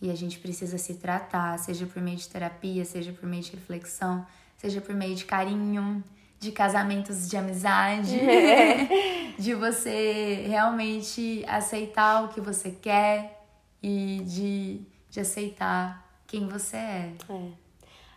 e 0.00 0.10
a 0.10 0.14
gente 0.14 0.38
precisa 0.38 0.78
se 0.78 0.94
tratar, 0.94 1.58
seja 1.58 1.86
por 1.86 2.02
meio 2.02 2.16
de 2.16 2.28
terapia, 2.28 2.84
seja 2.84 3.12
por 3.12 3.28
meio 3.28 3.42
de 3.42 3.52
reflexão, 3.52 4.26
seja 4.56 4.80
por 4.80 4.94
meio 4.94 5.14
de 5.14 5.24
carinho, 5.24 6.02
de 6.38 6.52
casamentos 6.52 7.28
de 7.28 7.36
amizade, 7.36 8.18
de 9.38 9.54
você 9.54 10.46
realmente 10.48 11.44
aceitar 11.46 12.24
o 12.24 12.28
que 12.28 12.40
você 12.40 12.70
quer 12.70 13.46
e 13.82 14.22
de, 14.24 14.80
de 15.10 15.20
aceitar 15.20 16.06
quem 16.26 16.48
você 16.48 16.76
é. 16.76 17.12
É. 17.28 17.69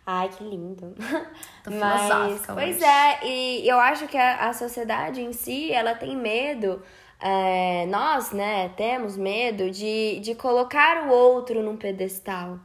Ai, 0.06 0.28
que 0.28 0.44
lindo. 0.44 0.94
Tô 1.64 1.70
Mas, 1.70 2.42
pois 2.46 2.76
hoje. 2.76 2.84
é, 2.84 3.26
e 3.26 3.68
eu 3.68 3.80
acho 3.80 4.06
que 4.06 4.18
a, 4.18 4.48
a 4.48 4.52
sociedade 4.52 5.22
em 5.22 5.32
si, 5.32 5.72
ela 5.72 5.94
tem 5.94 6.14
medo, 6.16 6.82
é, 7.20 7.86
nós, 7.86 8.30
né, 8.32 8.68
temos 8.76 9.16
medo 9.16 9.70
de, 9.70 10.20
de 10.20 10.34
colocar 10.34 11.06
o 11.06 11.10
outro 11.10 11.62
num 11.62 11.76
pedestal. 11.76 12.58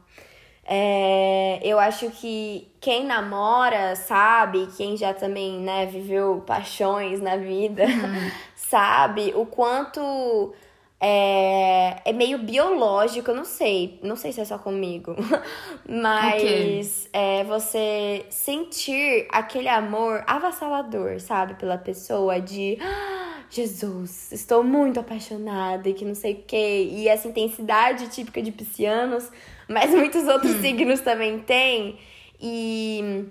É, 0.64 1.58
eu 1.64 1.80
acho 1.80 2.10
que 2.10 2.70
quem 2.80 3.04
namora 3.04 3.96
sabe, 3.96 4.68
quem 4.76 4.96
já 4.96 5.14
também, 5.14 5.58
né, 5.58 5.86
viveu 5.86 6.42
paixões 6.46 7.20
na 7.20 7.36
vida, 7.36 7.84
sabe 8.54 9.32
o 9.34 9.46
quanto 9.46 10.54
é, 11.00 11.96
é 12.04 12.12
meio 12.12 12.38
biológico, 12.38 13.30
eu 13.30 13.34
não 13.34 13.44
sei, 13.44 13.98
não 14.02 14.16
sei 14.16 14.32
se 14.32 14.40
é 14.40 14.44
só 14.44 14.58
comigo, 14.58 15.16
mas 15.88 17.08
é 17.12 17.42
você 17.44 18.26
sentir 18.28 19.26
aquele 19.30 19.68
amor 19.68 20.22
avassalador, 20.26 21.18
sabe, 21.18 21.54
pela 21.54 21.78
pessoa 21.78 22.38
de 22.38 22.76
"Ah, 22.82 23.42
Jesus, 23.48 24.30
estou 24.30 24.62
muito 24.62 25.00
apaixonada 25.00 25.88
e 25.88 25.94
que 25.94 26.04
não 26.04 26.14
sei 26.14 26.34
o 26.34 26.42
quê, 26.46 26.88
e 26.92 27.08
essa 27.08 27.26
intensidade 27.28 28.08
típica 28.08 28.42
de 28.42 28.52
piscianos, 28.52 29.30
mas 29.66 29.90
muitos 29.96 30.28
outros 30.28 30.52
signos 30.60 31.00
também 31.00 31.38
têm, 31.40 31.98
e 32.38 33.24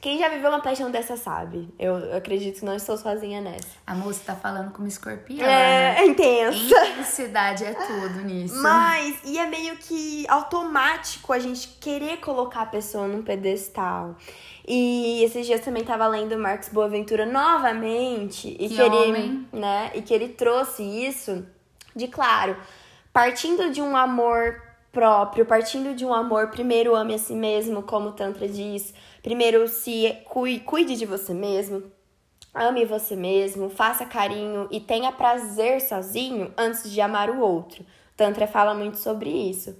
quem 0.00 0.18
já 0.18 0.28
viveu 0.28 0.48
uma 0.48 0.60
paixão 0.60 0.90
dessa 0.90 1.16
sabe, 1.16 1.68
eu, 1.78 1.98
eu 1.98 2.16
acredito 2.16 2.60
que 2.60 2.64
não 2.64 2.74
estou 2.76 2.96
sozinha 2.96 3.40
nessa. 3.40 3.66
A 3.84 3.94
moça 3.94 4.20
tá 4.24 4.36
falando 4.36 4.70
como 4.72 4.86
escorpião. 4.86 5.44
né? 5.46 5.98
É, 5.98 6.06
intensa. 6.06 6.86
Intensidade 6.86 7.64
é 7.64 7.74
tudo 7.74 8.20
nisso. 8.20 8.62
Mas, 8.62 9.18
e 9.24 9.38
é 9.38 9.46
meio 9.46 9.76
que 9.76 10.24
automático 10.28 11.32
a 11.32 11.38
gente 11.38 11.68
querer 11.80 12.18
colocar 12.18 12.62
a 12.62 12.66
pessoa 12.66 13.08
num 13.08 13.22
pedestal. 13.22 14.16
E 14.66 15.24
esses 15.24 15.46
dias 15.46 15.62
também 15.62 15.82
tava 15.82 16.06
lendo 16.06 16.38
Marcos 16.38 16.68
Boaventura 16.68 17.26
novamente. 17.26 18.48
E 18.60 18.68
Que 18.68 18.76
que, 18.76 18.80
ele, 18.80 19.48
né? 19.52 19.90
E 19.94 20.02
que 20.02 20.14
ele 20.14 20.28
trouxe 20.28 20.82
isso 20.82 21.44
de 21.96 22.06
claro, 22.06 22.56
partindo 23.12 23.70
de 23.72 23.82
um 23.82 23.96
amor 23.96 24.62
próprio, 24.92 25.44
partindo 25.44 25.94
de 25.94 26.04
um 26.04 26.14
amor, 26.14 26.48
primeiro 26.48 26.94
ame 26.94 27.14
a 27.14 27.18
si 27.18 27.32
mesmo, 27.32 27.82
como 27.82 28.10
o 28.10 28.12
Tantra 28.12 28.46
diz. 28.48 28.94
Primeiro 29.22 29.66
se 29.68 30.16
cui- 30.24 30.60
cuide 30.60 30.96
de 30.96 31.06
você 31.06 31.34
mesmo. 31.34 31.82
Ame 32.54 32.84
você 32.84 33.14
mesmo, 33.14 33.68
faça 33.68 34.04
carinho 34.06 34.66
e 34.70 34.80
tenha 34.80 35.12
prazer 35.12 35.80
sozinho 35.80 36.52
antes 36.56 36.90
de 36.90 37.00
amar 37.00 37.30
o 37.30 37.40
outro. 37.40 37.82
O 37.82 37.86
Tantra 38.16 38.46
fala 38.46 38.74
muito 38.74 38.96
sobre 38.96 39.30
isso. 39.30 39.76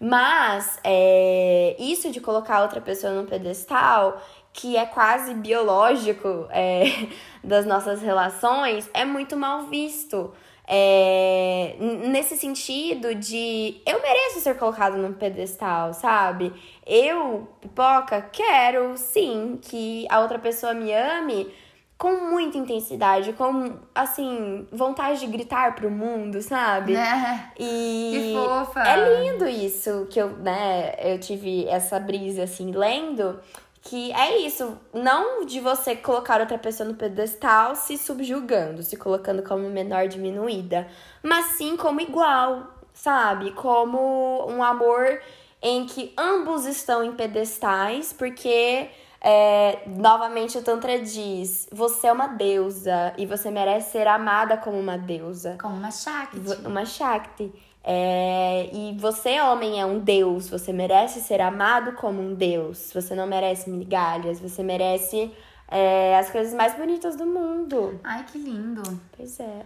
Mas 0.00 0.78
é, 0.84 1.74
isso 1.78 2.10
de 2.10 2.20
colocar 2.20 2.62
outra 2.62 2.80
pessoa 2.80 3.12
num 3.12 3.26
pedestal 3.26 4.20
que 4.52 4.76
é 4.76 4.84
quase 4.86 5.34
biológico 5.34 6.46
é, 6.50 6.84
das 7.42 7.64
nossas 7.66 8.00
relações, 8.02 8.88
é 8.92 9.04
muito 9.04 9.36
mal 9.36 9.66
visto. 9.66 10.32
É, 10.70 11.76
nesse 11.80 12.36
sentido 12.36 13.14
de 13.14 13.80
eu 13.86 14.02
mereço 14.02 14.40
ser 14.40 14.58
colocado 14.58 14.98
num 14.98 15.14
pedestal, 15.14 15.94
sabe? 15.94 16.52
Eu, 16.86 17.48
pipoca, 17.58 18.20
quero 18.30 18.98
sim 18.98 19.58
que 19.62 20.06
a 20.10 20.20
outra 20.20 20.38
pessoa 20.38 20.74
me 20.74 20.92
ame 20.92 21.50
com 21.96 22.30
muita 22.30 22.58
intensidade, 22.58 23.32
com 23.32 23.76
assim, 23.94 24.68
vontade 24.70 25.20
de 25.20 25.26
gritar 25.26 25.74
pro 25.74 25.90
mundo, 25.90 26.40
sabe? 26.42 26.94
É. 26.94 27.50
E 27.58 28.12
que 28.12 28.34
fofa. 28.34 28.82
é 28.82 29.22
lindo 29.22 29.48
isso 29.48 30.06
que 30.10 30.20
eu, 30.20 30.36
né, 30.36 30.94
eu 31.02 31.18
tive 31.18 31.66
essa 31.66 31.98
brisa 31.98 32.44
assim 32.44 32.70
lendo 32.70 33.40
que 33.88 34.12
é 34.12 34.38
isso, 34.38 34.76
não 34.92 35.46
de 35.46 35.60
você 35.60 35.96
colocar 35.96 36.40
outra 36.40 36.58
pessoa 36.58 36.86
no 36.86 36.94
pedestal 36.94 37.74
se 37.74 37.96
subjugando, 37.96 38.82
se 38.82 38.98
colocando 38.98 39.42
como 39.42 39.68
menor 39.70 40.08
diminuída, 40.08 40.86
mas 41.22 41.56
sim 41.56 41.74
como 41.74 41.98
igual, 41.98 42.74
sabe? 42.92 43.52
Como 43.52 44.46
um 44.46 44.62
amor 44.62 45.22
em 45.62 45.86
que 45.86 46.12
ambos 46.18 46.66
estão 46.66 47.02
em 47.02 47.12
pedestais, 47.12 48.12
porque 48.12 48.90
é, 49.22 49.82
novamente 49.86 50.58
o 50.58 50.62
Tantra 50.62 50.98
diz: 51.00 51.66
você 51.72 52.08
é 52.08 52.12
uma 52.12 52.28
deusa 52.28 53.14
e 53.16 53.24
você 53.24 53.50
merece 53.50 53.92
ser 53.92 54.06
amada 54.06 54.58
como 54.58 54.78
uma 54.78 54.98
deusa. 54.98 55.56
Como 55.58 55.74
uma 55.74 55.90
Shakti. 55.90 56.38
Uma 56.66 56.84
Shakti. 56.84 57.52
É, 57.84 58.68
e 58.72 58.96
você, 58.98 59.40
homem, 59.40 59.80
é 59.80 59.86
um 59.86 59.98
deus. 59.98 60.48
Você 60.50 60.72
merece 60.72 61.20
ser 61.20 61.40
amado 61.40 61.92
como 61.92 62.20
um 62.20 62.34
deus. 62.34 62.92
Você 62.92 63.14
não 63.14 63.26
merece 63.26 63.70
migalhas. 63.70 64.40
Você 64.40 64.62
merece 64.62 65.32
é, 65.70 66.18
as 66.18 66.30
coisas 66.30 66.54
mais 66.54 66.74
bonitas 66.74 67.16
do 67.16 67.26
mundo. 67.26 68.00
Ai, 68.02 68.24
que 68.24 68.38
lindo. 68.38 68.82
Pois 69.16 69.38
é. 69.40 69.62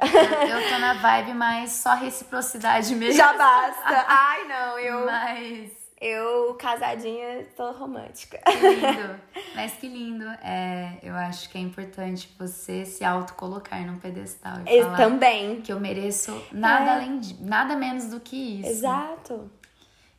Eu 0.51 0.69
tô 0.69 0.79
na 0.79 0.95
vibe, 0.95 1.35
mas 1.35 1.73
só 1.73 1.95
reciprocidade 1.95 2.95
mesmo. 2.97 3.17
Já 3.17 3.33
basta. 3.33 4.05
Ai, 4.09 4.45
não, 4.47 4.79
eu. 4.79 5.07
Mas. 5.07 5.82
Eu, 6.05 6.55
casadinha, 6.55 7.45
tô 7.57 7.71
romântica. 7.71 8.37
Que 8.39 8.59
lindo. 8.59 9.21
Mas 9.55 9.73
que 9.75 9.87
lindo. 9.87 10.25
É, 10.43 10.99
eu 11.01 11.15
acho 11.15 11.49
que 11.49 11.57
é 11.57 11.61
importante 11.61 12.29
você 12.37 12.85
se 12.85 13.05
autocolocar 13.05 13.87
num 13.87 13.99
pedestal 14.01 14.55
e 14.67 14.79
Eu 14.79 14.97
também. 14.97 15.61
que 15.61 15.73
eu 15.73 15.79
mereço 15.79 16.43
nada 16.51 16.91
É. 16.91 16.95
além 16.95 17.21
de, 17.21 17.41
nada 17.45 17.77
menos 17.77 18.07
do 18.07 18.19
que 18.19 18.61
isso. 18.61 18.69
Exato. 18.71 19.49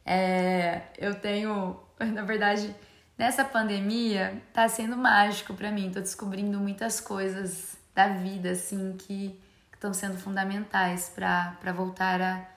É, 0.05 0.83
eu 0.97 1.15
tenho, 1.15 1.77
na 1.99 2.23
verdade, 2.23 2.73
nessa 3.17 3.43
pandemia 3.43 4.41
tá 4.53 4.69
sendo 4.69 4.95
mágico 4.95 5.53
pra 5.53 5.69
mim. 5.69 5.91
Tô 5.91 5.99
descobrindo 5.99 6.59
muitas 6.59 7.01
coisas 7.01 7.77
da 7.93 8.07
vida 8.07 8.51
assim 8.51 8.95
que 8.97 9.37
estão 9.73 9.93
sendo 9.93 10.17
fundamentais 10.17 11.09
pra 11.13 11.57
voltar 11.75 12.21
a, 12.21 12.47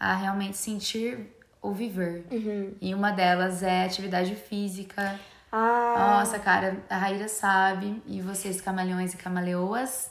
a 0.00 0.14
realmente 0.16 0.56
sentir 0.56 1.35
ou 1.66 1.74
viver. 1.74 2.26
E 2.80 2.94
uma 2.94 3.10
delas 3.10 3.62
é 3.62 3.84
atividade 3.84 4.34
física. 4.36 5.18
Ah, 5.50 6.18
Nossa, 6.18 6.38
cara, 6.38 6.76
a 6.88 6.96
Raíra 6.96 7.28
sabe, 7.28 8.02
e 8.06 8.20
vocês, 8.20 8.60
camaleões 8.60 9.14
e 9.14 9.16
camaleoas, 9.16 10.10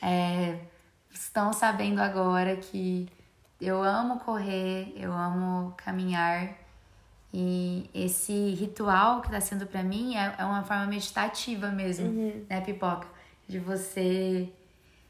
é, 0.00 0.58
estão 1.12 1.52
sabendo 1.52 2.00
agora 2.00 2.56
que 2.56 3.08
eu 3.60 3.82
amo 3.82 4.20
correr, 4.20 4.92
eu 4.96 5.12
amo 5.12 5.74
caminhar. 5.76 6.54
E 7.32 7.90
esse 7.92 8.50
ritual 8.54 9.20
que 9.20 9.30
tá 9.30 9.40
sendo 9.40 9.66
pra 9.66 9.82
mim 9.82 10.16
é, 10.16 10.34
é 10.38 10.44
uma 10.44 10.62
forma 10.62 10.86
meditativa 10.86 11.68
mesmo, 11.68 12.08
né, 12.48 12.60
Pipoca? 12.60 13.08
De 13.48 13.58
você 13.58 14.48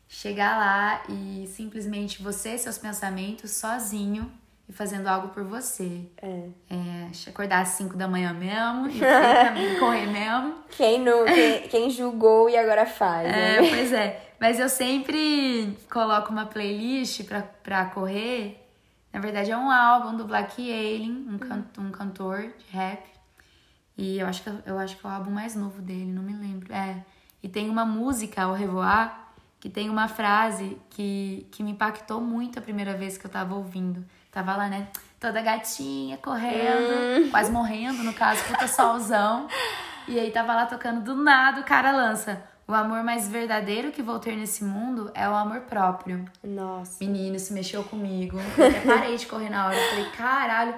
chegar 0.09 0.57
lá 0.59 1.02
e 1.09 1.46
simplesmente 1.48 2.22
você, 2.22 2.57
seus 2.57 2.78
pensamentos, 2.78 3.50
sozinho 3.50 4.33
e 4.68 4.72
fazendo 4.72 5.07
algo 5.09 5.29
por 5.29 5.44
você. 5.44 6.09
é. 6.22 6.48
É, 6.70 7.29
acordar 7.29 7.61
às 7.62 7.68
5 7.68 7.96
da 7.96 8.09
manhã 8.09 8.33
mesmo 8.33 8.88
e 8.88 9.00
correr 9.79 10.07
mesmo. 10.07 10.55
Quem, 10.70 11.00
não, 11.00 11.24
quem, 11.24 11.62
quem 11.68 11.90
julgou 11.90 12.48
e 12.48 12.57
agora 12.57 12.87
faz, 12.87 13.27
É, 13.27 13.61
né? 13.61 13.68
pois 13.68 13.92
é. 13.92 14.20
Mas 14.40 14.59
eu 14.59 14.68
sempre 14.68 15.77
coloco 15.90 16.31
uma 16.33 16.46
playlist 16.46 17.24
pra, 17.24 17.42
pra 17.42 17.85
correr. 17.87 18.61
Na 19.12 19.20
verdade, 19.20 19.50
é 19.50 19.57
um 19.57 19.70
álbum 19.70 20.16
do 20.16 20.24
Black 20.24 20.61
Alien, 20.61 21.27
um, 21.31 21.38
can, 21.38 21.64
um 21.79 21.90
cantor 21.90 22.40
de 22.59 22.77
rap. 22.77 23.03
E 23.96 24.18
eu 24.18 24.27
acho, 24.27 24.42
que, 24.42 24.50
eu 24.66 24.77
acho 24.79 24.96
que 24.96 25.07
é 25.07 25.09
o 25.09 25.12
álbum 25.12 25.31
mais 25.31 25.55
novo 25.55 25.81
dele, 25.81 26.07
não 26.11 26.22
me 26.22 26.35
lembro. 26.35 26.72
É. 26.74 26.96
E 27.42 27.48
tem 27.48 27.70
uma 27.70 27.85
música, 27.85 28.42
Ao 28.42 28.53
Revoar, 28.55 29.29
que 29.61 29.68
tem 29.70 29.88
uma 29.88 30.09
frase 30.09 30.77
que, 30.90 31.46
que 31.53 31.62
me 31.62 31.70
impactou 31.70 32.20
muito 32.20 32.59
a 32.59 32.62
primeira 32.62 32.94
vez 32.94 33.16
que 33.16 33.24
eu 33.24 33.31
tava 33.31 33.55
ouvindo. 33.55 34.05
Tava 34.34 34.56
lá, 34.56 34.68
né? 34.68 34.88
Toda 35.20 35.40
gatinha, 35.40 36.18
correndo, 36.18 37.30
quase 37.30 37.52
morrendo, 37.52 38.02
no 38.02 38.12
caso, 38.12 38.42
puta 38.44 38.66
solzão. 38.66 39.46
E 40.08 40.18
aí 40.18 40.32
tava 40.32 40.52
lá 40.56 40.66
tocando 40.66 41.02
do 41.02 41.14
nada, 41.14 41.60
o 41.60 41.64
cara 41.64 41.92
lança. 41.92 42.42
O 42.66 42.74
amor 42.74 43.04
mais 43.04 43.28
verdadeiro 43.28 43.92
que 43.92 44.02
vou 44.02 44.18
ter 44.18 44.34
nesse 44.34 44.64
mundo 44.64 45.08
é 45.14 45.28
o 45.28 45.34
amor 45.34 45.60
próprio. 45.60 46.24
Nossa. 46.42 46.96
Menino, 46.98 47.38
se 47.38 47.52
mexeu 47.52 47.84
comigo. 47.84 48.38
Eu 48.58 48.66
até 48.66 48.80
parei 48.80 49.16
de 49.16 49.26
correr 49.26 49.50
na 49.50 49.66
hora. 49.66 49.76
Eu 49.76 49.88
falei, 49.90 50.10
caralho, 50.10 50.74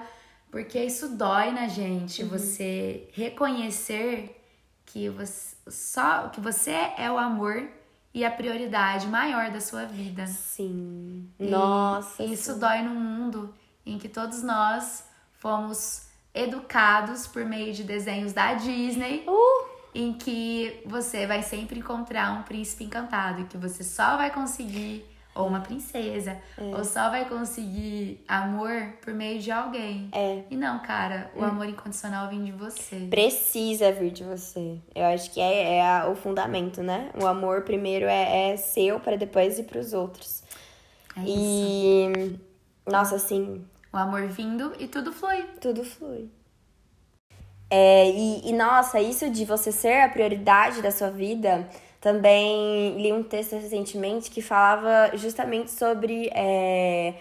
porque 0.51 0.79
isso 0.79 1.17
dói 1.17 1.51
na 1.51 1.67
gente. 1.67 2.23
Você 2.25 3.09
reconhecer 3.15 4.39
que 4.85 5.09
você, 5.09 5.57
só, 5.69 6.29
que 6.29 6.43
você 6.43 6.93
é 6.99 7.11
o 7.11 7.17
amor 7.17 7.69
e 8.17 8.25
a 8.25 8.31
prioridade 8.31 9.07
maior 9.09 9.51
da 9.51 9.61
sua 9.61 9.85
vida. 9.85 10.27
Sim. 10.27 11.29
E 11.39 11.49
Nossa. 11.49 12.25
Isso 12.25 12.55
sim. 12.55 12.59
dói 12.59 12.81
num 12.81 12.99
mundo 12.99 13.55
em 13.85 13.99
que 13.99 14.09
todos 14.09 14.43
nós 14.43 15.07
fomos 15.35 16.09
educados 16.33 17.27
por 17.27 17.45
meio 17.45 17.75
de 17.75 17.85
desenhos 17.85 18.33
da 18.33 18.55
Disney 18.55 19.23
Uh, 19.29 19.69
em 19.95 20.15
que 20.15 20.81
você 20.87 21.27
vai 21.27 21.43
sempre 21.43 21.79
encontrar 21.79 22.33
um 22.33 22.43
príncipe 22.43 22.85
encantado 22.85 23.43
e 23.43 23.45
que 23.45 23.59
você 23.59 23.85
só 23.85 24.17
vai 24.17 24.31
conseguir 24.31 25.05
ou 25.37 25.47
uma 25.47 25.61
princesa 25.61 26.39
ou 26.59 26.85
só 26.85 27.11
vai 27.11 27.29
conseguir 27.29 28.25
amor 28.27 28.95
por 29.03 29.13
meio 29.15 29.39
de 29.39 29.51
alguém. 29.51 30.09
É. 30.13 30.43
E 30.51 30.57
não, 30.57 30.79
cara, 30.81 31.31
o 31.37 31.45
amor 31.45 31.67
incondicional 31.69 32.29
vem 32.29 32.43
de 32.45 32.53
você. 32.53 33.07
precisa 33.11 33.93
vir 33.93 34.11
de 34.11 34.25
você. 34.25 34.79
Eu 34.95 35.05
acho 35.07 35.31
que 35.33 35.41
é, 35.41 35.77
é 35.77 35.83
a- 35.87 36.09
o 36.09 36.15
fundamento, 36.17 36.83
né? 36.83 37.11
O 37.21 37.27
amor 37.27 37.63
primeiro 37.63 38.07
é, 38.07 38.51
é 38.53 38.57
seu 38.57 38.99
para 38.99 39.17
depois 39.17 39.59
ir 39.59 39.65
pros 39.65 39.93
outros. 39.93 40.43
É 41.17 41.21
isso. 41.21 41.31
E 41.39 42.41
nossa, 42.91 43.17
assim, 43.17 43.65
O 43.93 43.97
amor 43.97 44.27
vindo 44.29 44.73
e 44.79 44.87
tudo 44.87 45.13
flui. 45.13 45.43
tudo 45.61 45.85
flui. 45.85 46.31
É, 47.69 48.09
e, 48.11 48.49
e, 48.49 48.53
nossa, 48.53 49.01
isso 49.01 49.29
de 49.29 49.45
você 49.45 49.73
ser 49.73 50.01
a 50.03 50.09
prioridade 50.09 50.81
da 50.81 50.93
sua 50.93 51.11
vida, 51.11 51.69
também 52.07 52.97
li 53.03 53.13
um 53.13 53.25
texto 53.25 53.57
recentemente 53.57 54.31
que 54.31 54.41
falava 54.41 55.11
justamente 55.17 55.73
sobre 55.73 56.31
é, 56.33 57.15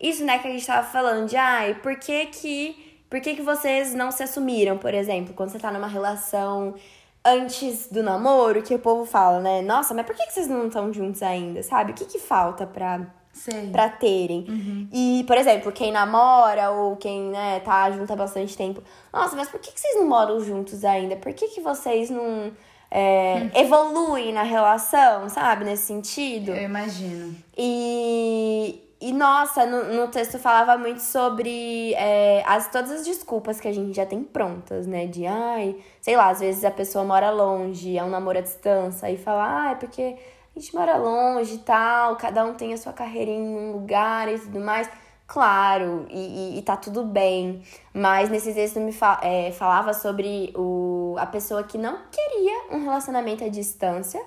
isso, 0.00 0.24
né, 0.24 0.38
que 0.38 0.48
a 0.48 0.50
gente 0.50 0.66
tava 0.66 0.86
falando, 0.86 1.28
de 1.28 1.36
ai, 1.36 1.74
por 1.74 1.94
que 1.96 2.24
que, 2.24 3.02
por 3.10 3.20
que 3.20 3.36
que 3.36 3.42
vocês 3.42 3.92
não 3.92 4.10
se 4.10 4.22
assumiram, 4.22 4.78
por 4.78 4.94
exemplo, 4.94 5.34
quando 5.34 5.50
você 5.50 5.58
tá 5.58 5.70
numa 5.70 5.86
relação 5.86 6.74
antes 7.22 7.88
do 7.88 8.02
namoro, 8.02 8.62
que 8.62 8.74
o 8.74 8.78
povo 8.78 9.04
fala, 9.04 9.40
né, 9.40 9.60
nossa, 9.60 9.92
mas 9.92 10.06
por 10.06 10.16
que 10.16 10.24
que 10.24 10.32
vocês 10.32 10.48
não 10.48 10.68
estão 10.68 10.90
juntos 10.90 11.22
ainda, 11.22 11.62
sabe? 11.62 11.92
O 11.92 11.94
que 11.94 12.06
que 12.06 12.18
falta 12.18 12.66
pra 12.66 13.12
Sei. 13.34 13.68
pra 13.70 13.90
terem. 13.90 14.46
E, 14.90 15.22
por 15.26 15.36
exemplo, 15.36 15.70
quem 15.70 15.92
namora 15.92 16.70
ou 16.70 16.96
quem, 16.96 17.24
né, 17.24 17.60
tá 17.60 17.90
junto 17.90 18.10
há 18.10 18.16
bastante 18.16 18.56
tempo. 18.56 18.82
Nossa, 19.12 19.36
mas 19.36 19.50
por 19.50 19.60
que, 19.60 19.70
que 19.70 19.78
vocês 19.78 19.96
não 19.96 20.08
moram 20.08 20.40
juntos 20.40 20.82
ainda? 20.82 21.14
Por 21.16 21.32
que, 21.34 21.48
que 21.48 21.60
vocês 21.60 22.08
não 22.08 22.50
é, 22.90 23.50
evoluem 23.54 24.32
na 24.32 24.42
relação, 24.42 25.28
sabe? 25.28 25.64
Nesse 25.64 25.84
sentido. 25.84 26.50
Eu 26.50 26.64
imagino. 26.64 27.36
E, 27.56 28.82
e 29.00 29.12
nossa, 29.12 29.64
no, 29.64 29.94
no 29.94 30.08
texto 30.08 30.38
falava 30.38 30.76
muito 30.76 31.00
sobre 31.00 31.94
é, 31.94 32.42
as, 32.44 32.68
todas 32.68 32.90
as 32.90 33.04
desculpas 33.04 33.60
que 33.60 33.68
a 33.68 33.72
gente 33.72 33.94
já 33.94 34.04
tem 34.04 34.24
prontas, 34.24 34.86
né? 34.86 35.06
De, 35.06 35.24
ai, 35.26 35.76
sei 36.00 36.16
lá, 36.16 36.30
às 36.30 36.40
vezes 36.40 36.64
a 36.64 36.70
pessoa 36.70 37.04
mora 37.04 37.30
longe, 37.30 37.96
é 37.96 38.02
um 38.02 38.10
namoro 38.10 38.38
à 38.38 38.42
distância, 38.42 39.10
e 39.10 39.16
fala, 39.16 39.68
ai, 39.68 39.76
porque 39.76 40.16
a 40.56 40.58
gente 40.58 40.74
mora 40.74 40.96
longe 40.96 41.54
e 41.54 41.58
tal, 41.58 42.16
cada 42.16 42.44
um 42.44 42.54
tem 42.54 42.74
a 42.74 42.76
sua 42.76 42.92
carreirinha 42.92 43.38
em 43.38 43.56
um 43.56 43.72
lugar 43.72 44.28
e 44.28 44.38
tudo 44.38 44.58
mais. 44.58 44.90
Claro, 45.30 46.06
e, 46.10 46.56
e, 46.56 46.58
e 46.58 46.62
tá 46.62 46.76
tudo 46.76 47.04
bem. 47.04 47.62
Mas 47.94 48.28
nesse 48.28 48.52
texto 48.52 48.80
me 48.80 48.90
fa 48.90 49.20
é, 49.22 49.52
falava 49.52 49.94
sobre 49.94 50.52
o, 50.56 51.14
a 51.20 51.24
pessoa 51.24 51.62
que 51.62 51.78
não 51.78 52.00
queria 52.10 52.64
um 52.72 52.82
relacionamento 52.82 53.44
à 53.44 53.48
distância 53.48 54.20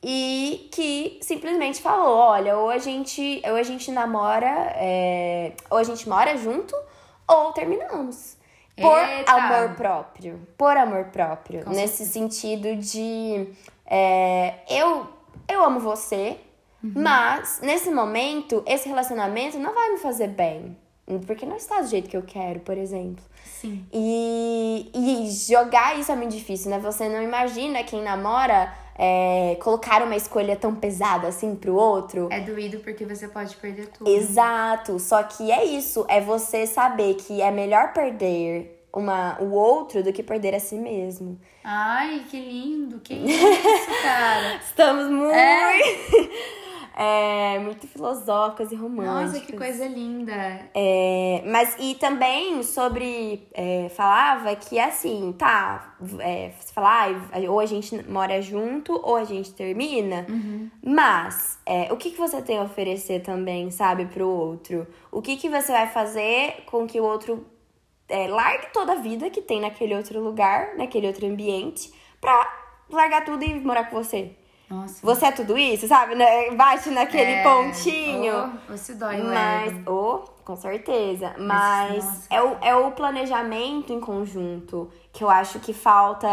e 0.00 0.68
que 0.70 1.18
simplesmente 1.20 1.82
falou, 1.82 2.16
olha, 2.16 2.56
ou 2.56 2.70
a 2.70 2.78
gente, 2.78 3.42
ou 3.44 3.56
a 3.56 3.62
gente 3.64 3.90
namora, 3.90 4.72
é, 4.76 5.52
ou 5.68 5.78
a 5.78 5.82
gente 5.82 6.08
mora 6.08 6.36
junto, 6.36 6.76
ou 7.26 7.52
terminamos. 7.52 8.36
Por 8.80 8.98
Eita! 9.00 9.32
amor 9.32 9.74
próprio. 9.74 10.46
Por 10.56 10.76
amor 10.76 11.06
próprio. 11.06 11.64
Com 11.64 11.70
nesse 11.70 12.06
sentido 12.06 12.76
de. 12.76 13.52
é, 13.84 14.54
eu, 14.68 15.08
eu 15.48 15.64
amo 15.64 15.80
você, 15.80 16.38
Uhum. 16.82 16.92
mas 16.94 17.60
nesse 17.62 17.90
momento, 17.90 18.62
esse 18.66 18.88
relacionamento 18.88 19.58
não 19.58 19.74
vai 19.74 19.92
me 19.92 19.98
fazer 19.98 20.28
bem. 20.28 20.76
Porque 21.24 21.46
não 21.46 21.56
está 21.56 21.80
do 21.80 21.86
jeito 21.86 22.10
que 22.10 22.16
eu 22.16 22.22
quero, 22.22 22.60
por 22.60 22.76
exemplo. 22.76 23.24
Sim. 23.44 23.86
E, 23.92 24.90
e 24.92 25.30
jogar 25.30 25.96
isso 25.98 26.10
é 26.10 26.16
muito 26.16 26.32
difícil, 26.32 26.68
né? 26.68 26.80
Você 26.80 27.08
não 27.08 27.22
imagina 27.22 27.84
quem 27.84 28.02
namora 28.02 28.74
é, 28.98 29.56
colocar 29.62 30.02
uma 30.02 30.16
escolha 30.16 30.56
tão 30.56 30.74
pesada 30.74 31.28
assim 31.28 31.54
pro 31.54 31.76
outro. 31.76 32.28
É 32.32 32.40
doído 32.40 32.78
porque 32.80 33.04
você 33.04 33.28
pode 33.28 33.54
perder 33.56 33.86
tudo. 33.88 34.10
Exato. 34.10 34.98
Só 34.98 35.22
que 35.22 35.52
é 35.52 35.64
isso, 35.64 36.04
é 36.08 36.20
você 36.20 36.66
saber 36.66 37.14
que 37.14 37.40
é 37.40 37.52
melhor 37.52 37.92
perder 37.92 38.84
uma, 38.92 39.36
o 39.40 39.52
outro 39.52 40.02
do 40.02 40.12
que 40.12 40.24
perder 40.24 40.54
a 40.56 40.60
si 40.60 40.76
mesmo. 40.76 41.38
Ai, 41.62 42.24
que 42.28 42.40
lindo. 42.40 42.98
Que 43.00 43.14
isso, 43.14 44.02
cara. 44.02 44.56
Estamos 44.64 45.08
muito. 45.08 45.34
É. 45.34 46.65
É, 46.98 47.58
muito 47.58 47.86
filosóficas 47.86 48.72
e 48.72 48.74
românticas. 48.74 49.32
Nossa, 49.34 49.40
que 49.40 49.54
coisa 49.54 49.86
linda. 49.86 50.66
É, 50.74 51.42
mas 51.44 51.76
e 51.78 51.94
também 51.96 52.62
sobre 52.62 53.46
é, 53.52 53.90
falava 53.90 54.56
que 54.56 54.78
assim, 54.78 55.34
tá, 55.36 55.94
é, 56.20 56.52
você 56.58 56.72
fala, 56.72 57.08
ah, 57.08 57.50
ou 57.50 57.60
a 57.60 57.66
gente 57.66 58.02
mora 58.08 58.40
junto 58.40 58.94
ou 58.94 59.14
a 59.14 59.24
gente 59.24 59.52
termina, 59.52 60.26
mas 60.82 61.58
é, 61.66 61.92
o 61.92 61.98
que, 61.98 62.12
que 62.12 62.18
você 62.18 62.40
tem 62.40 62.56
a 62.56 62.62
oferecer 62.62 63.20
também, 63.20 63.70
sabe, 63.70 64.06
pro 64.06 64.26
outro? 64.26 64.86
O 65.12 65.20
que, 65.20 65.36
que 65.36 65.50
você 65.50 65.72
vai 65.72 65.88
fazer 65.88 66.64
com 66.64 66.86
que 66.86 66.98
o 66.98 67.04
outro 67.04 67.46
é, 68.08 68.26
largue 68.26 68.68
toda 68.72 68.92
a 68.92 68.96
vida 68.96 69.28
que 69.28 69.42
tem 69.42 69.60
naquele 69.60 69.94
outro 69.94 70.18
lugar, 70.18 70.74
naquele 70.78 71.08
outro 71.08 71.26
ambiente, 71.26 71.92
pra 72.22 72.48
largar 72.88 73.22
tudo 73.22 73.44
e 73.44 73.60
morar 73.60 73.90
com 73.90 74.02
você? 74.02 74.34
Nossa. 74.68 74.98
Você 75.04 75.26
é 75.26 75.32
tudo 75.32 75.56
isso, 75.56 75.86
sabe? 75.86 76.14
né? 76.16 76.50
Bate 76.52 76.90
naquele 76.90 77.32
É, 77.32 77.42
pontinho. 77.42 78.34
oh, 78.68 78.72
você 78.72 78.94
dói 78.94 79.20
o 79.20 79.24
Mas, 79.26 79.72
oh, 79.86 80.24
com 80.44 80.56
certeza. 80.56 81.34
Mas 81.38 82.04
nossa. 82.04 82.26
é 82.30 82.42
o, 82.42 82.56
é 82.60 82.74
o 82.76 82.90
planejamento 82.90 83.92
em 83.92 84.00
conjunto 84.00 84.90
que 85.12 85.22
eu 85.22 85.30
acho 85.30 85.60
que 85.60 85.72
falta 85.72 86.28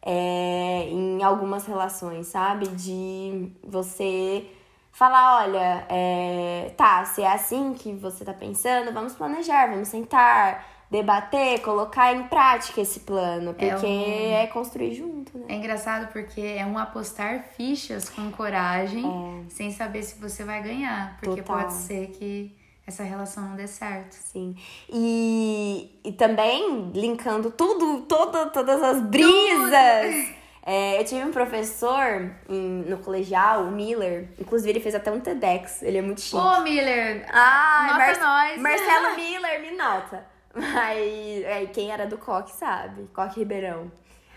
é, 0.00 0.86
em 0.88 1.22
algumas 1.22 1.66
relações, 1.66 2.28
sabe? 2.28 2.68
De 2.68 3.50
você 3.64 4.46
falar, 4.92 5.44
olha, 5.44 5.86
é, 5.88 6.72
tá, 6.76 7.04
se 7.04 7.22
é 7.22 7.32
assim 7.32 7.74
que 7.74 7.92
você 7.92 8.24
tá 8.24 8.32
pensando, 8.34 8.92
vamos 8.92 9.14
planejar, 9.14 9.68
vamos 9.68 9.88
sentar, 9.88 10.64
debater, 10.92 11.60
colocar 11.62 12.12
em 12.14 12.24
prática 12.24 12.82
esse 12.82 13.00
plano. 13.00 13.54
Porque 13.54 13.86
um- 13.86 14.34
é, 14.34 14.46
construir 14.48 14.94
junto, 14.94 15.36
né? 15.38 15.46
É 15.48 15.54
engraçado 15.54 16.12
porque 16.12 16.40
é 16.40 16.66
um 16.66 16.76
apostar 16.78 17.44
fichas 17.56 18.10
com 18.10 18.30
coragem, 18.30 19.02
É. 19.04 19.50
sem 19.50 19.70
saber 19.72 20.02
se 20.02 20.20
você 20.20 20.44
vai 20.44 20.62
ganhar. 20.62 21.16
Porque 21.22 21.40
Total. 21.42 21.62
pode 21.62 21.72
ser 21.72 22.08
que 22.08 22.54
essa 22.86 23.02
relação 23.02 23.42
não 23.48 23.56
dê 23.56 23.66
certo. 23.66 24.12
Sim. 24.12 24.54
E, 24.90 25.98
e 26.04 26.12
também 26.12 26.90
linkando 26.94 27.50
tudo, 27.50 28.02
toda, 28.02 28.46
todas 28.46 28.82
as 28.82 29.00
brisas. 29.00 30.42
É, 30.64 31.00
eu 31.00 31.04
tive 31.04 31.24
um 31.24 31.32
professor 31.32 32.30
em- 32.48 32.84
no 32.88 32.98
colegial, 32.98 33.64
o 33.64 33.72
Miller. 33.72 34.28
Inclusive, 34.38 34.70
ele 34.70 34.80
fez 34.80 34.94
até 34.94 35.10
um 35.10 35.18
TEDx. 35.18 35.82
Ele 35.82 35.98
é 35.98 36.02
muito 36.02 36.20
chique. 36.20 36.36
Ô, 36.36 36.60
Miller! 36.60 37.26
Ai, 37.32 37.90
nota 38.10 38.20
nós! 38.20 38.60
Marcelo 38.60 39.16
Miller, 39.16 39.60
me 39.60 39.70
nota. 39.76 40.30
Mas 40.56 41.44
é, 41.44 41.66
quem 41.72 41.90
era 41.90 42.06
do 42.06 42.18
Coque 42.18 42.52
sabe, 42.52 43.08
Coque 43.14 43.40
Ribeirão. 43.40 43.90